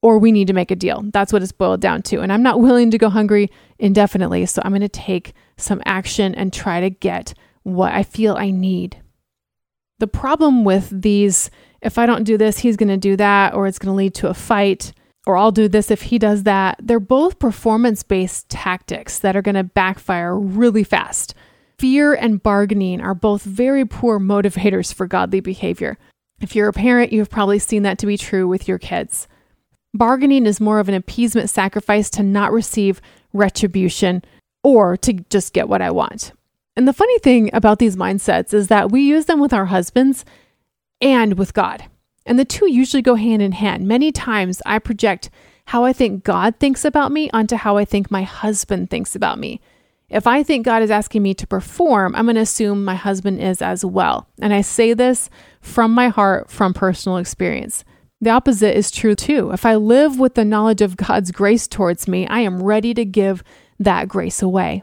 or 0.01 0.19
we 0.19 0.31
need 0.31 0.47
to 0.47 0.53
make 0.53 0.71
a 0.71 0.77
deal. 0.77 1.03
That's 1.13 1.33
what 1.33 1.43
it's 1.43 1.51
boiled 1.51 1.81
down 1.81 2.03
to. 2.03 2.21
And 2.21 2.33
I'm 2.33 2.43
not 2.43 2.61
willing 2.61 2.93
to 2.93 2.99
go 2.99 3.09
hungry 3.09 3.51
indefinitely. 3.81 4.47
So 4.47 4.63
I'm 4.65 4.71
going 4.71 4.81
to 4.81 4.89
take 4.89 5.35
some 5.57 5.83
action 5.85 6.37
and 6.37 6.53
try 6.53 6.81
to 6.81 6.91
get 6.91 7.35
what 7.65 7.93
I 7.93 8.05
feel 8.05 8.37
I 8.37 8.53
need. 8.53 9.03
The 9.99 10.07
problem 10.07 10.65
with 10.65 10.89
these, 11.03 11.51
if 11.81 11.99
I 11.99 12.07
don't 12.07 12.25
do 12.25 12.39
this, 12.39 12.59
he's 12.59 12.77
going 12.77 12.89
to 12.89 12.97
do 12.97 13.17
that, 13.17 13.55
or 13.55 13.67
it's 13.67 13.79
going 13.79 13.93
to 13.93 13.97
lead 13.97 14.15
to 14.15 14.29
a 14.29 14.35
fight 14.35 14.93
or 15.27 15.37
I'll 15.37 15.53
do 15.53 15.69
this 15.69 15.91
if 15.91 16.03
he 16.03 16.19
does 16.19 16.43
that. 16.45 16.79
They're 16.83 17.01
both 17.01 17.39
performance 17.39 18.03
based 18.03 18.49
tactics 18.49 19.19
that 19.21 19.37
are 19.37 19.43
going 19.43 19.55
to 19.55 19.65
backfire 19.65 20.39
really 20.39 20.85
fast. 20.85 21.35
Fear 21.79 22.15
and 22.15 22.43
bargaining 22.43 23.01
are 23.01 23.15
both 23.15 23.43
very 23.43 23.85
poor 23.85 24.19
motivators 24.19 24.93
for 24.93 25.07
godly 25.07 25.41
behavior. 25.41 25.99
If 26.41 26.57
you're 26.57 26.69
a 26.69 26.73
parent, 26.73 27.13
you've 27.13 27.31
probably 27.31 27.59
seen 27.59 27.83
that 27.85 27.99
to 27.99 28.07
be 28.07 28.19
true 28.19 28.49
with 28.49 28.67
your 28.67 28.79
kids. 28.79 29.29
Bargaining 29.95 30.47
is 30.47 30.61
more 30.61 30.81
of 30.81 30.89
an 30.89 30.95
appeasement 30.95 31.51
sacrifice 31.51 32.09
to 32.11 32.23
not 32.23 32.53
receive 32.53 33.01
retribution 33.33 34.23
or 34.65 34.97
to 34.97 35.13
just 35.13 35.53
get 35.53 35.69
what 35.69 35.83
I 35.83 35.91
want. 35.91 36.33
And 36.77 36.89
the 36.89 36.93
funny 36.93 37.19
thing 37.19 37.51
about 37.53 37.79
these 37.79 37.97
mindsets 37.97 38.55
is 38.55 38.69
that 38.69 38.91
we 38.91 39.03
use 39.03 39.27
them 39.27 39.41
with 39.41 39.53
our 39.53 39.67
husbands 39.67 40.25
and 41.01 41.35
with 41.35 41.53
God. 41.53 41.85
And 42.25 42.39
the 42.39 42.45
two 42.45 42.71
usually 42.71 43.03
go 43.03 43.15
hand 43.15 43.43
in 43.43 43.53
hand. 43.53 43.87
Many 43.87 44.13
times 44.13 44.63
I 44.65 44.79
project 44.79 45.31
how 45.67 45.85
I 45.85 45.93
think 45.93 46.25
God 46.25 46.57
thinks 46.59 46.85
about 46.85 47.13
me 47.13 47.31
onto 47.31 47.57
how 47.57 47.77
I 47.77 47.85
think 47.85 48.11
my 48.11 48.23
husband 48.23 48.91
thinks 48.91 49.15
about 49.15 49.39
me. 49.39 49.61
If 50.09 50.27
I 50.27 50.43
think 50.43 50.67
God 50.67 50.83
is 50.83 50.91
asking 50.91 51.23
me 51.23 51.33
to 51.35 51.47
perform, 51.47 52.15
I'm 52.15 52.27
going 52.27 52.37
to 52.37 52.43
assume 52.43 52.85
my 52.85 52.95
husband 52.95 53.41
is 53.41 53.63
as 53.63 53.85
well. 53.85 54.29
And 54.41 54.53
I 54.53 54.61
say 54.61 54.93
this 54.93 55.31
from 55.61 55.93
my 55.93 56.09
heart, 56.09 56.51
from 56.51 56.75
personal 56.75 57.17
experience. 57.17 57.85
The 58.21 58.31
opposite 58.31 58.77
is 58.77 58.91
true 58.91 59.15
too. 59.15 59.51
If 59.53 59.65
I 59.65 59.77
live 59.77 60.21
with 60.21 60.35
the 60.35 60.45
knowledge 60.45 60.83
of 60.83 60.97
God's 60.97 61.33
grace 61.33 61.67
towards 61.67 62.07
me, 62.07 62.27
I 62.27 62.41
am 62.41 62.63
ready 62.63 62.93
to 62.95 63.05
give 63.05 63.43
that 63.81 64.07
grace 64.07 64.43
away. 64.43 64.83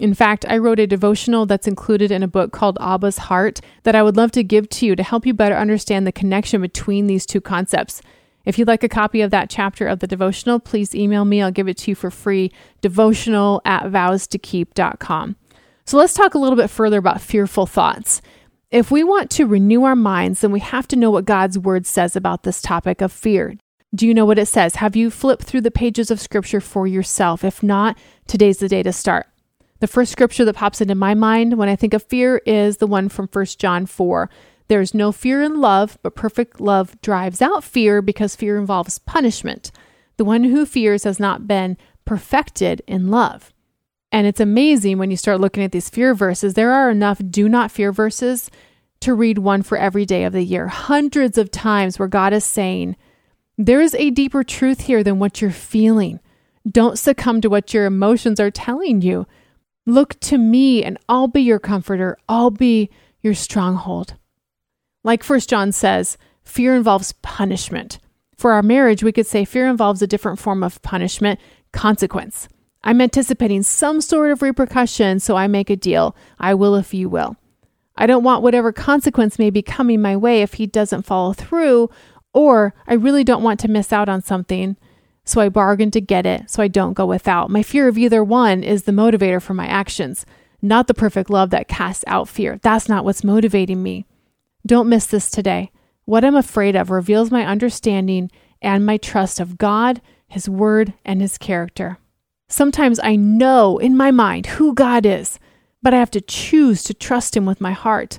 In 0.00 0.14
fact, 0.14 0.46
I 0.48 0.56
wrote 0.56 0.80
a 0.80 0.86
devotional 0.86 1.44
that's 1.44 1.68
included 1.68 2.10
in 2.10 2.22
a 2.22 2.28
book 2.28 2.52
called 2.52 2.78
Abba's 2.80 3.18
Heart 3.18 3.60
that 3.82 3.94
I 3.94 4.02
would 4.02 4.16
love 4.16 4.32
to 4.32 4.42
give 4.42 4.70
to 4.70 4.86
you 4.86 4.96
to 4.96 5.02
help 5.02 5.26
you 5.26 5.34
better 5.34 5.54
understand 5.54 6.06
the 6.06 6.12
connection 6.12 6.62
between 6.62 7.06
these 7.06 7.26
two 7.26 7.42
concepts. 7.42 8.00
If 8.46 8.58
you'd 8.58 8.66
like 8.66 8.82
a 8.82 8.88
copy 8.88 9.20
of 9.20 9.30
that 9.32 9.50
chapter 9.50 9.86
of 9.86 9.98
the 9.98 10.06
devotional, 10.06 10.58
please 10.58 10.94
email 10.94 11.26
me. 11.26 11.42
I'll 11.42 11.50
give 11.50 11.68
it 11.68 11.76
to 11.78 11.90
you 11.90 11.94
for 11.94 12.10
free. 12.10 12.50
Devotional 12.80 13.60
at 13.66 13.84
vowstokeep.com. 13.84 15.36
So 15.84 15.98
let's 15.98 16.14
talk 16.14 16.32
a 16.32 16.38
little 16.38 16.56
bit 16.56 16.70
further 16.70 16.98
about 16.98 17.20
fearful 17.20 17.66
thoughts. 17.66 18.22
If 18.70 18.90
we 18.90 19.04
want 19.04 19.30
to 19.32 19.44
renew 19.44 19.84
our 19.84 19.96
minds, 19.96 20.40
then 20.40 20.50
we 20.50 20.60
have 20.60 20.88
to 20.88 20.96
know 20.96 21.10
what 21.10 21.26
God's 21.26 21.58
word 21.58 21.84
says 21.86 22.16
about 22.16 22.44
this 22.44 22.62
topic 22.62 23.02
of 23.02 23.12
fear. 23.12 23.54
Do 23.94 24.06
you 24.06 24.14
know 24.14 24.24
what 24.24 24.38
it 24.38 24.46
says? 24.46 24.76
Have 24.76 24.96
you 24.96 25.10
flipped 25.10 25.42
through 25.42 25.60
the 25.60 25.70
pages 25.70 26.10
of 26.10 26.20
scripture 26.20 26.60
for 26.62 26.86
yourself? 26.86 27.44
If 27.44 27.62
not, 27.62 27.98
today's 28.26 28.58
the 28.58 28.68
day 28.68 28.82
to 28.82 28.94
start. 28.94 29.26
The 29.80 29.86
first 29.86 30.12
scripture 30.12 30.44
that 30.44 30.56
pops 30.56 30.80
into 30.80 30.94
my 30.94 31.14
mind 31.14 31.56
when 31.56 31.68
I 31.68 31.76
think 31.76 31.94
of 31.94 32.02
fear 32.02 32.42
is 32.46 32.76
the 32.76 32.86
one 32.86 33.08
from 33.08 33.28
1 33.32 33.46
John 33.58 33.86
4. 33.86 34.30
There 34.68 34.80
is 34.80 34.94
no 34.94 35.10
fear 35.10 35.42
in 35.42 35.60
love, 35.60 35.98
but 36.02 36.14
perfect 36.14 36.60
love 36.60 37.00
drives 37.00 37.42
out 37.42 37.64
fear 37.64 38.02
because 38.02 38.36
fear 38.36 38.58
involves 38.58 38.98
punishment. 38.98 39.72
The 40.18 40.24
one 40.24 40.44
who 40.44 40.66
fears 40.66 41.04
has 41.04 41.18
not 41.18 41.48
been 41.48 41.78
perfected 42.04 42.82
in 42.86 43.10
love. 43.10 43.52
And 44.12 44.26
it's 44.26 44.40
amazing 44.40 44.98
when 44.98 45.10
you 45.10 45.16
start 45.16 45.40
looking 45.40 45.62
at 45.62 45.72
these 45.72 45.88
fear 45.88 46.14
verses. 46.14 46.54
There 46.54 46.72
are 46.72 46.90
enough 46.90 47.20
do 47.30 47.48
not 47.48 47.70
fear 47.70 47.90
verses 47.90 48.50
to 49.00 49.14
read 49.14 49.38
one 49.38 49.62
for 49.62 49.78
every 49.78 50.04
day 50.04 50.24
of 50.24 50.34
the 50.34 50.42
year. 50.42 50.68
Hundreds 50.68 51.38
of 51.38 51.50
times 51.50 51.98
where 51.98 52.08
God 52.08 52.32
is 52.32 52.44
saying, 52.44 52.96
there 53.56 53.80
is 53.80 53.94
a 53.94 54.10
deeper 54.10 54.44
truth 54.44 54.82
here 54.82 55.02
than 55.02 55.18
what 55.18 55.40
you're 55.40 55.50
feeling. 55.50 56.20
Don't 56.70 56.98
succumb 56.98 57.40
to 57.40 57.48
what 57.48 57.72
your 57.72 57.86
emotions 57.86 58.40
are 58.40 58.50
telling 58.50 59.00
you. 59.00 59.26
Look 59.90 60.20
to 60.20 60.38
me 60.38 60.84
and 60.84 60.98
I'll 61.08 61.26
be 61.26 61.42
your 61.42 61.58
comforter. 61.58 62.16
I'll 62.28 62.52
be 62.52 62.90
your 63.22 63.34
stronghold. 63.34 64.14
Like 65.02 65.24
First 65.24 65.50
John 65.50 65.72
says, 65.72 66.16
fear 66.44 66.76
involves 66.76 67.12
punishment. 67.22 67.98
For 68.36 68.52
our 68.52 68.62
marriage, 68.62 69.02
we 69.02 69.10
could 69.10 69.26
say 69.26 69.44
fear 69.44 69.68
involves 69.68 70.00
a 70.00 70.06
different 70.06 70.38
form 70.38 70.62
of 70.62 70.80
punishment, 70.82 71.40
consequence. 71.72 72.48
I'm 72.84 73.00
anticipating 73.00 73.64
some 73.64 74.00
sort 74.00 74.30
of 74.30 74.42
repercussion, 74.42 75.18
so 75.18 75.36
I 75.36 75.48
make 75.48 75.70
a 75.70 75.76
deal. 75.76 76.16
I 76.38 76.54
will 76.54 76.76
if 76.76 76.94
you 76.94 77.08
will. 77.08 77.36
I 77.96 78.06
don't 78.06 78.24
want 78.24 78.44
whatever 78.44 78.72
consequence 78.72 79.40
may 79.40 79.50
be 79.50 79.60
coming 79.60 80.00
my 80.00 80.16
way 80.16 80.40
if 80.40 80.54
he 80.54 80.66
doesn't 80.66 81.02
follow 81.02 81.32
through, 81.32 81.90
or 82.32 82.74
I 82.86 82.94
really 82.94 83.24
don't 83.24 83.42
want 83.42 83.58
to 83.60 83.68
miss 83.68 83.92
out 83.92 84.08
on 84.08 84.22
something, 84.22 84.76
so 85.30 85.40
I 85.40 85.48
bargain 85.48 85.90
to 85.92 86.00
get 86.00 86.26
it 86.26 86.50
so 86.50 86.62
I 86.62 86.68
don't 86.68 86.94
go 86.94 87.06
without. 87.06 87.50
My 87.50 87.62
fear 87.62 87.88
of 87.88 87.96
either 87.96 88.22
one 88.22 88.62
is 88.62 88.82
the 88.82 88.92
motivator 88.92 89.40
for 89.40 89.54
my 89.54 89.66
actions, 89.66 90.26
not 90.60 90.86
the 90.86 90.94
perfect 90.94 91.30
love 91.30 91.50
that 91.50 91.68
casts 91.68 92.04
out 92.06 92.28
fear. 92.28 92.58
That's 92.62 92.88
not 92.88 93.04
what's 93.04 93.24
motivating 93.24 93.82
me. 93.82 94.06
Don't 94.66 94.88
miss 94.88 95.06
this 95.06 95.30
today. 95.30 95.70
What 96.04 96.24
I'm 96.24 96.36
afraid 96.36 96.76
of 96.76 96.90
reveals 96.90 97.30
my 97.30 97.46
understanding 97.46 98.30
and 98.60 98.84
my 98.84 98.96
trust 98.96 99.40
of 99.40 99.56
God, 99.56 100.00
His 100.28 100.48
Word, 100.48 100.92
and 101.04 101.20
His 101.20 101.38
character. 101.38 101.98
Sometimes 102.48 102.98
I 103.02 103.16
know 103.16 103.78
in 103.78 103.96
my 103.96 104.10
mind 104.10 104.46
who 104.46 104.74
God 104.74 105.06
is, 105.06 105.38
but 105.82 105.94
I 105.94 105.98
have 105.98 106.10
to 106.10 106.20
choose 106.20 106.82
to 106.82 106.94
trust 106.94 107.36
Him 107.36 107.46
with 107.46 107.60
my 107.60 107.72
heart. 107.72 108.18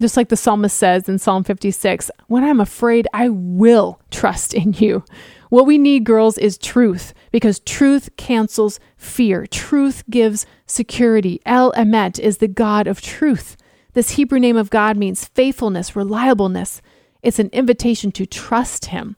Just 0.00 0.16
like 0.16 0.30
the 0.30 0.36
psalmist 0.36 0.76
says 0.76 1.08
in 1.08 1.18
Psalm 1.18 1.44
56 1.44 2.10
When 2.26 2.42
I'm 2.42 2.60
afraid, 2.60 3.06
I 3.12 3.28
will 3.28 4.00
trust 4.10 4.54
in 4.54 4.72
you. 4.72 5.04
What 5.50 5.66
we 5.66 5.78
need, 5.78 6.04
girls, 6.04 6.38
is 6.38 6.56
truth 6.56 7.12
because 7.32 7.58
truth 7.60 8.08
cancels 8.16 8.80
fear. 8.96 9.46
Truth 9.46 10.04
gives 10.08 10.46
security. 10.64 11.40
El 11.44 11.72
Emet 11.72 12.18
is 12.18 12.38
the 12.38 12.48
God 12.48 12.86
of 12.86 13.02
truth. 13.02 13.56
This 13.92 14.12
Hebrew 14.12 14.38
name 14.38 14.56
of 14.56 14.70
God 14.70 14.96
means 14.96 15.26
faithfulness, 15.26 15.96
reliableness. 15.96 16.80
It's 17.22 17.40
an 17.40 17.50
invitation 17.52 18.12
to 18.12 18.24
trust 18.24 18.86
Him. 18.86 19.16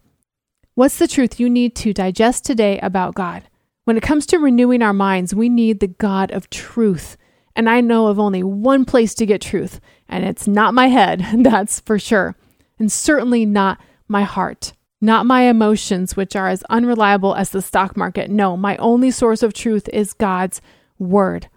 What's 0.74 0.98
the 0.98 1.06
truth 1.06 1.38
you 1.38 1.50
need 1.50 1.76
to 1.76 1.92
digest 1.92 2.44
today 2.44 2.80
about 2.80 3.14
God? 3.14 3.44
When 3.84 3.96
it 3.96 4.02
comes 4.02 4.26
to 4.26 4.38
renewing 4.38 4.80
our 4.80 4.94
minds, 4.94 5.34
we 5.34 5.48
need 5.48 5.80
the 5.80 5.88
God 5.88 6.32
of 6.32 6.48
truth. 6.48 7.16
And 7.54 7.68
I 7.68 7.82
know 7.82 8.06
of 8.06 8.18
only 8.18 8.42
one 8.42 8.86
place 8.86 9.14
to 9.16 9.26
get 9.26 9.42
truth, 9.42 9.80
and 10.12 10.25
it's 10.25 10.46
not 10.46 10.75
my 10.75 10.88
head, 10.88 11.27
that's 11.38 11.81
for 11.81 11.98
sure. 11.98 12.37
And 12.79 12.92
certainly 12.92 13.44
not 13.46 13.81
my 14.07 14.22
heart, 14.22 14.75
not 15.01 15.27
my 15.27 15.42
emotions, 15.42 16.16
which 16.16 16.37
are 16.37 16.48
as 16.48 16.62
unreliable 16.70 17.35
as 17.35 17.51
the 17.51 17.62
stock 17.62 17.96
market. 17.96 18.31
No, 18.31 18.57
my 18.57 18.77
only 18.77 19.11
source 19.11 19.42
of 19.42 19.55
truth 19.55 19.88
is 19.92 20.12
God's 20.12 20.61
word. 20.98 21.48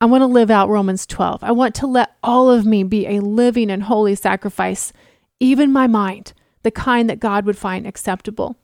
I 0.00 0.06
want 0.06 0.22
to 0.22 0.26
live 0.26 0.50
out 0.50 0.68
Romans 0.68 1.06
12. 1.06 1.44
I 1.44 1.52
want 1.52 1.74
to 1.76 1.86
let 1.86 2.16
all 2.22 2.50
of 2.50 2.66
me 2.66 2.82
be 2.82 3.06
a 3.06 3.20
living 3.20 3.70
and 3.70 3.82
holy 3.82 4.14
sacrifice, 4.14 4.92
even 5.38 5.72
my 5.72 5.86
mind, 5.86 6.32
the 6.62 6.70
kind 6.70 7.08
that 7.08 7.20
God 7.20 7.44
would 7.44 7.58
find 7.58 7.86
acceptable 7.86 8.56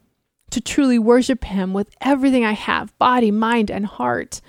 to 0.50 0.60
truly 0.60 0.98
worship 0.98 1.44
Him 1.44 1.72
with 1.72 1.94
everything 2.00 2.44
I 2.44 2.52
have 2.52 2.96
body, 2.98 3.30
mind, 3.30 3.70
and 3.70 3.86
heart. 3.86 4.40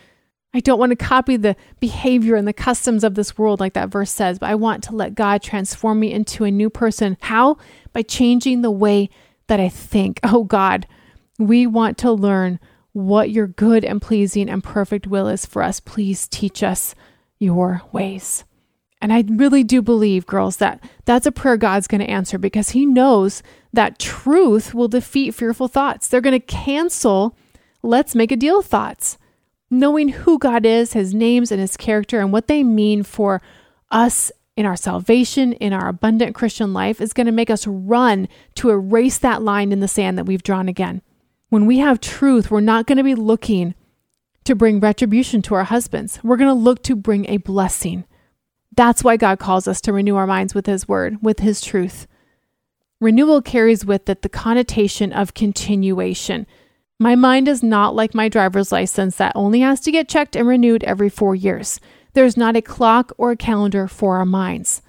I 0.54 0.60
don't 0.60 0.80
want 0.80 0.92
to 0.92 0.96
copy 0.96 1.38
the 1.38 1.56
behavior 1.80 2.36
and 2.36 2.48
the 2.48 2.54
customs 2.54 3.04
of 3.04 3.16
this 3.16 3.38
world, 3.38 3.60
like 3.60 3.74
that 3.74 3.90
verse 3.90 4.12
says, 4.12 4.40
but 4.40 4.50
I 4.50 4.56
want 4.56 4.84
to 4.86 4.96
let 4.96 5.14
God 5.14 5.42
transform 5.42 6.00
me 6.00 6.12
into 6.12 6.46
a 6.46 6.52
new 6.52 6.70
person. 6.70 7.18
How? 7.22 7.58
By 7.94 8.02
changing 8.02 8.62
the 8.62 8.72
way 8.72 9.10
that 9.48 9.60
I 9.60 9.70
think. 9.70 10.20
Oh 10.30 10.44
God, 10.44 10.88
we 11.38 11.68
want 11.68 11.98
to 12.00 12.12
learn 12.12 12.60
what 12.94 13.30
your 13.30 13.48
good 13.48 13.86
and 13.86 14.02
pleasing 14.02 14.50
and 14.50 14.64
perfect 14.64 15.06
will 15.06 15.28
is 15.28 15.46
for 15.46 15.62
us. 15.62 15.80
Please 15.80 16.28
teach 16.28 16.64
us 16.64 16.96
your 17.38 17.84
ways. 17.92 18.44
And 19.00 19.14
I 19.14 19.24
really 19.28 19.64
do 19.64 19.82
believe, 19.82 20.26
girls, 20.26 20.58
that 20.58 20.84
that's 21.06 21.28
a 21.28 21.32
prayer 21.32 21.58
God's 21.58 21.88
going 21.88 22.02
to 22.02 22.10
answer 22.10 22.38
because 22.38 22.72
He 22.72 22.86
knows 22.86 23.44
that 23.72 24.00
truth 24.00 24.74
will 24.74 24.88
defeat 24.88 25.36
fearful 25.36 25.68
thoughts. 25.68 26.08
They're 26.08 26.22
going 26.22 26.40
to 26.40 26.46
cancel 26.46 27.38
let's 27.84 28.16
make 28.16 28.32
a 28.32 28.36
deal 28.36 28.62
thoughts. 28.62 29.18
Knowing 29.70 30.10
who 30.10 30.40
God 30.40 30.66
is, 30.66 30.94
His 30.94 31.14
names, 31.14 31.52
and 31.52 31.60
His 31.60 31.78
character, 31.78 32.20
and 32.20 32.32
what 32.32 32.48
they 32.48 32.64
mean 32.64 33.04
for 33.04 33.42
us 33.92 34.32
in 34.56 34.66
our 34.66 34.76
salvation, 34.76 35.54
in 35.54 35.72
our 35.72 35.88
abundant 35.88 36.34
Christian 36.34 36.74
life, 36.74 37.00
is 37.00 37.14
going 37.14 37.28
to 37.28 37.32
make 37.32 37.50
us 37.50 37.68
run 37.68 38.28
to 38.56 38.70
erase 38.70 39.18
that 39.20 39.44
line 39.44 39.72
in 39.72 39.80
the 39.82 39.88
sand 39.88 40.18
that 40.18 40.26
we've 40.26 40.44
drawn 40.44 40.68
again. 40.68 41.02
When 41.50 41.66
we 41.66 41.78
have 41.78 42.00
truth, 42.00 42.50
we're 42.50 42.60
not 42.60 42.88
going 42.88 42.98
to 42.98 43.04
be 43.04 43.16
looking 43.16 43.76
to 44.46 44.56
bring 44.56 44.80
retribution 44.80 45.42
to 45.44 45.56
our 45.56 45.66
husbands. 45.66 46.20
We're 46.24 46.38
going 46.38 46.50
to 46.50 46.54
look 46.54 46.82
to 46.84 46.96
bring 46.96 47.30
a 47.30 47.38
blessing. 47.38 48.06
That's 48.76 49.04
why 49.04 49.18
God 49.18 49.40
calls 49.40 49.68
us 49.68 49.82
to 49.82 49.94
renew 49.94 50.16
our 50.16 50.28
minds 50.28 50.56
with 50.56 50.66
His 50.66 50.88
Word, 50.88 51.18
with 51.22 51.40
His 51.40 51.62
truth. 51.62 52.08
Renewal 53.00 53.42
carries 53.42 53.86
with 53.86 54.10
it 54.10 54.24
the 54.24 54.30
connotation 54.30 55.14
of 55.14 55.34
continuation. 55.34 56.48
My 57.00 57.16
mind 57.16 57.48
is 57.48 57.62
not 57.62 57.96
like 57.96 58.16
my 58.16 58.28
driver's 58.28 58.72
license 58.72 59.18
that 59.18 59.34
only 59.36 59.60
has 59.60 59.80
to 59.82 59.92
get 59.92 60.10
checked 60.10 60.36
and 60.36 60.48
renewed 60.48 60.84
every 60.84 61.10
four 61.10 61.36
years. 61.36 61.80
There's 62.14 62.36
not 62.36 62.56
a 62.56 62.62
clock 62.62 63.12
or 63.20 63.30
a 63.30 63.38
calendar 63.38 63.88
for 63.88 64.18
our 64.18 64.26
minds. 64.26 64.82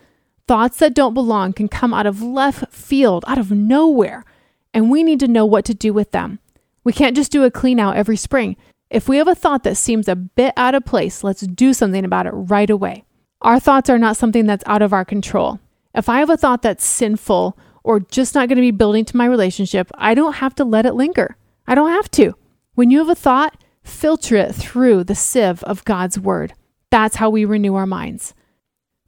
Thoughts 0.47 0.79
that 0.79 0.95
don't 0.95 1.13
belong 1.13 1.53
can 1.53 1.69
come 1.69 1.93
out 1.93 2.07
of 2.07 2.23
left 2.23 2.73
field, 2.73 3.25
out 3.27 3.37
of 3.37 3.51
nowhere, 3.51 4.25
and 4.73 4.91
we 4.91 5.03
need 5.03 5.21
to 5.21 5.29
know 5.29 5.45
what 5.45 5.67
to 5.67 5.75
do 5.75 5.93
with 5.93 6.13
them. 6.13 6.39
We 6.83 6.95
can't 6.95 7.15
just 7.15 7.31
do 7.31 7.45
a 7.45 7.51
clean 7.51 7.79
out 7.79 7.97
every 7.97 8.17
spring. 8.17 8.57
If 8.89 9.07
we 9.07 9.19
have 9.19 9.29
a 9.29 9.35
thought 9.35 9.63
that 9.65 9.77
seems 9.77 10.09
a 10.09 10.17
bit 10.17 10.55
out 10.57 10.75
of 10.75 10.87
place, 10.87 11.23
let's 11.23 11.43
do 11.43 11.75
something 11.75 12.07
about 12.07 12.25
it 12.25 12.33
right 12.33 12.71
away. 12.71 13.05
Our 13.43 13.61
thoughts 13.61 13.91
are 13.91 13.99
not 13.99 14.17
something 14.17 14.47
that's 14.47 14.65
out 14.67 14.81
of 14.81 14.95
our 14.95 15.05
control. 15.05 15.61
If 15.95 16.09
I 16.09 16.21
have 16.21 16.31
a 16.31 16.39
thought 16.39 16.63
that's 16.63 16.87
sinful 16.87 17.59
or 17.85 18.01
just 18.01 18.35
not 18.35 18.49
going 18.49 18.57
to 18.57 18.63
be 18.63 18.71
building 18.71 19.05
to 19.05 19.17
my 19.17 19.27
relationship, 19.27 19.91
I 19.97 20.15
don't 20.15 20.37
have 20.37 20.55
to 20.55 20.65
let 20.65 20.87
it 20.87 20.95
linger. 20.95 21.37
I 21.69 21.75
don't 21.75 21.91
have 21.91 22.11
to. 22.13 22.33
When 22.75 22.91
you 22.91 22.99
have 22.99 23.11
a 23.11 23.15
thought, 23.15 23.63
filter 23.85 24.37
it 24.37 24.55
through 24.55 25.05
the 25.05 25.15
sieve 25.15 25.63
of 25.65 25.85
God's 25.85 26.19
word. 26.19 26.55
That's 26.91 27.17
how 27.17 27.29
we 27.29 27.45
renew 27.45 27.75
our 27.75 27.87
minds. 27.87 28.33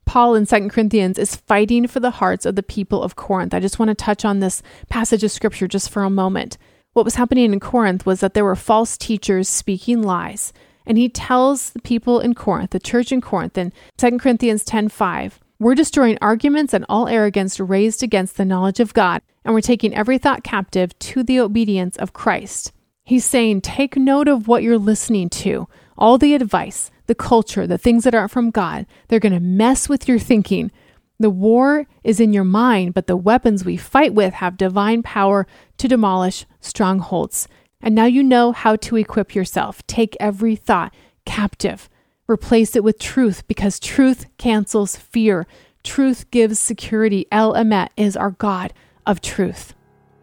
Paul 0.05 0.35
in 0.35 0.45
2 0.45 0.69
Corinthians 0.69 1.19
is 1.19 1.37
fighting 1.37 1.87
for 1.87 2.01
the 2.01 2.11
hearts 2.11 2.45
of 2.45 2.57
the 2.57 2.63
people 2.63 3.03
of 3.03 3.17
Corinth. 3.17 3.55
I 3.55 3.61
just 3.61 3.79
want 3.79 3.89
to 3.89 3.95
touch 3.95 4.27
on 4.27 4.41
this 4.41 4.63
passage 4.91 5.25
of 5.25 5.31
scripture 5.31 5.69
just 5.69 5.89
for 5.89 6.03
a 6.03 6.11
moment. 6.11 6.59
What 6.93 7.07
was 7.07 7.15
happening 7.15 7.51
in 7.51 7.61
Corinth 7.61 8.05
was 8.05 8.21
that 8.21 8.35
there 8.35 8.45
were 8.45 8.57
false 8.57 8.99
teachers 8.99 9.49
speaking 9.49 10.03
lies. 10.03 10.53
And 10.85 10.99
he 10.99 11.09
tells 11.09 11.71
the 11.71 11.81
people 11.81 12.21
in 12.21 12.35
Corinth, 12.35 12.71
the 12.71 12.79
church 12.81 13.11
in 13.11 13.23
Corinth, 13.23 13.57
in 13.57 13.73
2 13.97 14.19
Corinthians 14.19 14.65
10:5, 14.65 15.39
we're 15.61 15.75
destroying 15.75 16.19
arguments 16.23 16.73
and 16.73 16.87
all 16.89 17.07
arrogance 17.07 17.61
raised 17.61 18.03
against 18.03 18.39
the 18.39 18.47
knowledge 18.47 18.81
of 18.81 18.95
God, 18.95 19.21
and 19.45 19.55
we're 19.55 19.61
taking 19.61 19.95
every 19.95 20.17
thought 20.17 20.43
captive 20.43 20.99
to 21.01 21.23
the 21.23 21.39
obedience 21.39 21.99
of 21.99 22.15
Christ. 22.15 22.73
He's 23.05 23.27
saying, 23.27 23.61
take 23.61 23.95
note 23.95 24.27
of 24.27 24.49
what 24.49 24.63
you're 24.63 24.79
listening 24.79 25.29
to, 25.31 25.69
all 25.99 26.17
the 26.17 26.35
advice, 26.35 26.91
the 27.07 27.15
culture, 27.15 27.67
the 27.67 27.77
things 27.77 28.05
that 28.05 28.15
aren't 28.15 28.31
from 28.31 28.51
God. 28.51 28.87
They're 29.09 29.21
going 29.21 29.35
to 29.35 29.41
mess 29.41 29.87
with 29.87 30.09
your 30.09 30.19
thinking. 30.19 30.71
The 31.19 31.29
war 31.29 31.87
is 32.03 32.21
in 32.21 32.33
your 32.33 32.45
mind, 32.45 32.95
but 32.95 33.07
the 33.07 33.17
weapons 33.17 33.63
we 33.63 33.77
fight 33.77 34.15
with 34.15 34.33
have 34.35 34.57
divine 34.57 35.03
power 35.03 35.47
to 35.77 35.89
demolish 35.89 36.47
strongholds. 36.61 37.49
And 37.83 37.95
now 37.95 38.07
you 38.07 38.23
know 38.23 38.53
how 38.53 38.77
to 38.77 38.97
equip 38.97 39.35
yourself. 39.35 39.87
Take 39.87 40.17
every 40.19 40.57
thought 40.57 40.95
captive. 41.27 41.91
Replace 42.31 42.77
it 42.77 42.85
with 42.85 43.01
truth 43.01 43.45
because 43.49 43.81
truth 43.81 44.27
cancels 44.39 44.95
fear. 44.95 45.49
Truth 45.83 46.31
gives 46.31 46.61
security. 46.61 47.27
El 47.33 47.55
Emet 47.55 47.89
is 47.97 48.17
our 48.17 48.31
God 48.31 48.73
of 49.05 49.21
truth. 49.21 49.75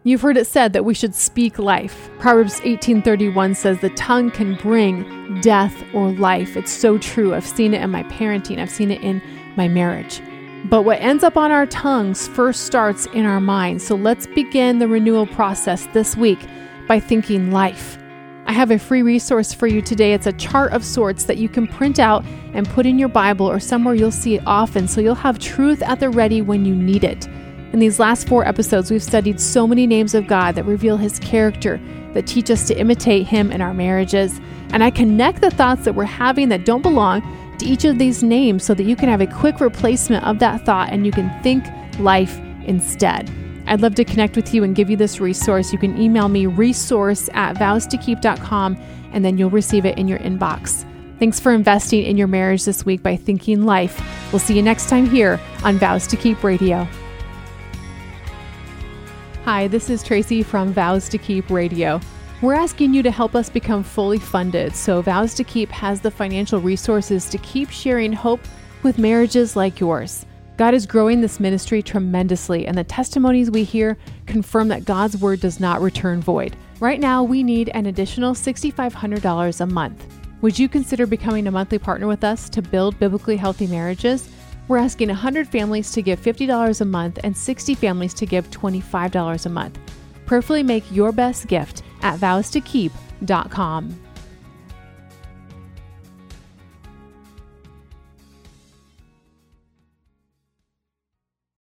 You've 0.04 0.22
heard 0.22 0.38
it 0.38 0.46
said 0.46 0.72
that 0.72 0.86
we 0.86 0.94
should 0.94 1.14
speak 1.14 1.58
life. 1.58 2.08
Proverbs 2.18 2.60
18:31 2.60 3.54
says 3.54 3.78
the 3.80 3.90
tongue 3.90 4.30
can 4.30 4.54
bring 4.54 5.40
death 5.42 5.84
or 5.92 6.10
life. 6.12 6.56
It's 6.56 6.72
so 6.72 6.96
true. 6.96 7.34
I've 7.34 7.44
seen 7.44 7.74
it 7.74 7.82
in 7.82 7.90
my 7.90 8.04
parenting. 8.04 8.58
I've 8.58 8.70
seen 8.70 8.90
it 8.90 9.02
in 9.02 9.20
my 9.56 9.68
marriage. 9.68 10.22
But 10.70 10.86
what 10.86 11.02
ends 11.02 11.22
up 11.22 11.36
on 11.36 11.50
our 11.50 11.66
tongues 11.66 12.26
first 12.28 12.64
starts 12.64 13.04
in 13.12 13.26
our 13.26 13.40
minds. 13.40 13.86
So 13.86 13.96
let's 13.96 14.26
begin 14.28 14.78
the 14.78 14.88
renewal 14.88 15.26
process 15.26 15.86
this 15.92 16.16
week 16.16 16.40
by 16.86 17.00
thinking 17.00 17.50
life. 17.50 17.98
I 18.48 18.52
have 18.52 18.70
a 18.70 18.78
free 18.78 19.02
resource 19.02 19.52
for 19.52 19.66
you 19.66 19.82
today. 19.82 20.14
It's 20.14 20.26
a 20.26 20.32
chart 20.32 20.72
of 20.72 20.82
sorts 20.82 21.24
that 21.24 21.36
you 21.36 21.50
can 21.50 21.66
print 21.66 21.98
out 21.98 22.24
and 22.54 22.66
put 22.66 22.86
in 22.86 22.98
your 22.98 23.10
Bible 23.10 23.44
or 23.44 23.60
somewhere 23.60 23.94
you'll 23.94 24.10
see 24.10 24.36
it 24.36 24.42
often 24.46 24.88
so 24.88 25.02
you'll 25.02 25.14
have 25.16 25.38
truth 25.38 25.82
at 25.82 26.00
the 26.00 26.08
ready 26.08 26.40
when 26.40 26.64
you 26.64 26.74
need 26.74 27.04
it. 27.04 27.26
In 27.74 27.78
these 27.78 28.00
last 28.00 28.26
four 28.26 28.48
episodes, 28.48 28.90
we've 28.90 29.02
studied 29.02 29.38
so 29.38 29.66
many 29.66 29.86
names 29.86 30.14
of 30.14 30.26
God 30.26 30.54
that 30.54 30.64
reveal 30.64 30.96
his 30.96 31.18
character, 31.18 31.78
that 32.14 32.26
teach 32.26 32.50
us 32.50 32.66
to 32.68 32.78
imitate 32.78 33.26
him 33.26 33.52
in 33.52 33.60
our 33.60 33.74
marriages. 33.74 34.40
And 34.72 34.82
I 34.82 34.92
connect 34.92 35.42
the 35.42 35.50
thoughts 35.50 35.84
that 35.84 35.94
we're 35.94 36.04
having 36.04 36.48
that 36.48 36.64
don't 36.64 36.80
belong 36.80 37.20
to 37.58 37.66
each 37.66 37.84
of 37.84 37.98
these 37.98 38.22
names 38.22 38.64
so 38.64 38.72
that 38.72 38.84
you 38.84 38.96
can 38.96 39.10
have 39.10 39.20
a 39.20 39.26
quick 39.26 39.60
replacement 39.60 40.24
of 40.24 40.38
that 40.38 40.64
thought 40.64 40.88
and 40.90 41.04
you 41.04 41.12
can 41.12 41.30
think 41.42 41.66
life 41.98 42.38
instead. 42.64 43.30
I'd 43.68 43.82
love 43.82 43.94
to 43.96 44.04
connect 44.04 44.34
with 44.34 44.54
you 44.54 44.64
and 44.64 44.74
give 44.74 44.88
you 44.88 44.96
this 44.96 45.20
resource. 45.20 45.72
You 45.72 45.78
can 45.78 46.00
email 46.00 46.28
me 46.28 46.46
resource 46.46 47.28
at 47.34 47.56
vowstokeep.com 47.56 48.78
and 49.12 49.24
then 49.24 49.36
you'll 49.36 49.50
receive 49.50 49.84
it 49.84 49.98
in 49.98 50.08
your 50.08 50.18
inbox. 50.20 50.84
Thanks 51.18 51.38
for 51.38 51.52
investing 51.52 52.04
in 52.04 52.16
your 52.16 52.28
marriage 52.28 52.64
this 52.64 52.86
week 52.86 53.02
by 53.02 53.16
thinking 53.16 53.64
life. 53.64 54.00
We'll 54.32 54.38
see 54.38 54.54
you 54.54 54.62
next 54.62 54.88
time 54.88 55.08
here 55.08 55.38
on 55.64 55.78
Vows 55.78 56.06
to 56.08 56.16
Keep 56.16 56.42
Radio. 56.44 56.86
Hi, 59.44 59.68
this 59.68 59.90
is 59.90 60.02
Tracy 60.02 60.42
from 60.42 60.72
Vows 60.72 61.08
to 61.10 61.18
Keep 61.18 61.50
Radio. 61.50 62.00
We're 62.40 62.54
asking 62.54 62.94
you 62.94 63.02
to 63.02 63.10
help 63.10 63.34
us 63.34 63.50
become 63.50 63.82
fully 63.82 64.18
funded 64.18 64.76
so 64.76 65.02
Vows 65.02 65.34
to 65.34 65.44
Keep 65.44 65.70
has 65.70 66.00
the 66.00 66.10
financial 66.10 66.60
resources 66.60 67.28
to 67.30 67.38
keep 67.38 67.68
sharing 67.68 68.12
hope 68.12 68.40
with 68.82 68.96
marriages 68.96 69.56
like 69.56 69.80
yours. 69.80 70.24
God 70.58 70.74
is 70.74 70.86
growing 70.86 71.20
this 71.20 71.38
ministry 71.38 71.82
tremendously, 71.82 72.66
and 72.66 72.76
the 72.76 72.82
testimonies 72.82 73.48
we 73.48 73.62
hear 73.62 73.96
confirm 74.26 74.66
that 74.68 74.84
God's 74.84 75.16
word 75.16 75.38
does 75.38 75.60
not 75.60 75.80
return 75.80 76.20
void. 76.20 76.56
Right 76.80 76.98
now, 76.98 77.22
we 77.22 77.44
need 77.44 77.68
an 77.74 77.86
additional 77.86 78.34
$6,500 78.34 79.60
a 79.60 79.66
month. 79.66 80.04
Would 80.42 80.58
you 80.58 80.68
consider 80.68 81.06
becoming 81.06 81.46
a 81.46 81.52
monthly 81.52 81.78
partner 81.78 82.08
with 82.08 82.24
us 82.24 82.48
to 82.48 82.60
build 82.60 82.98
biblically 82.98 83.36
healthy 83.36 83.68
marriages? 83.68 84.28
We're 84.66 84.78
asking 84.78 85.10
100 85.10 85.46
families 85.46 85.92
to 85.92 86.02
give 86.02 86.20
$50 86.20 86.80
a 86.80 86.84
month 86.84 87.20
and 87.22 87.36
60 87.36 87.76
families 87.76 88.14
to 88.14 88.26
give 88.26 88.50
$25 88.50 89.46
a 89.46 89.48
month. 89.48 89.78
Prayerfully 90.26 90.64
make 90.64 90.90
your 90.90 91.12
best 91.12 91.46
gift 91.46 91.84
at 92.02 92.18
vows 92.18 92.50
vowstokeep.com. 92.50 94.07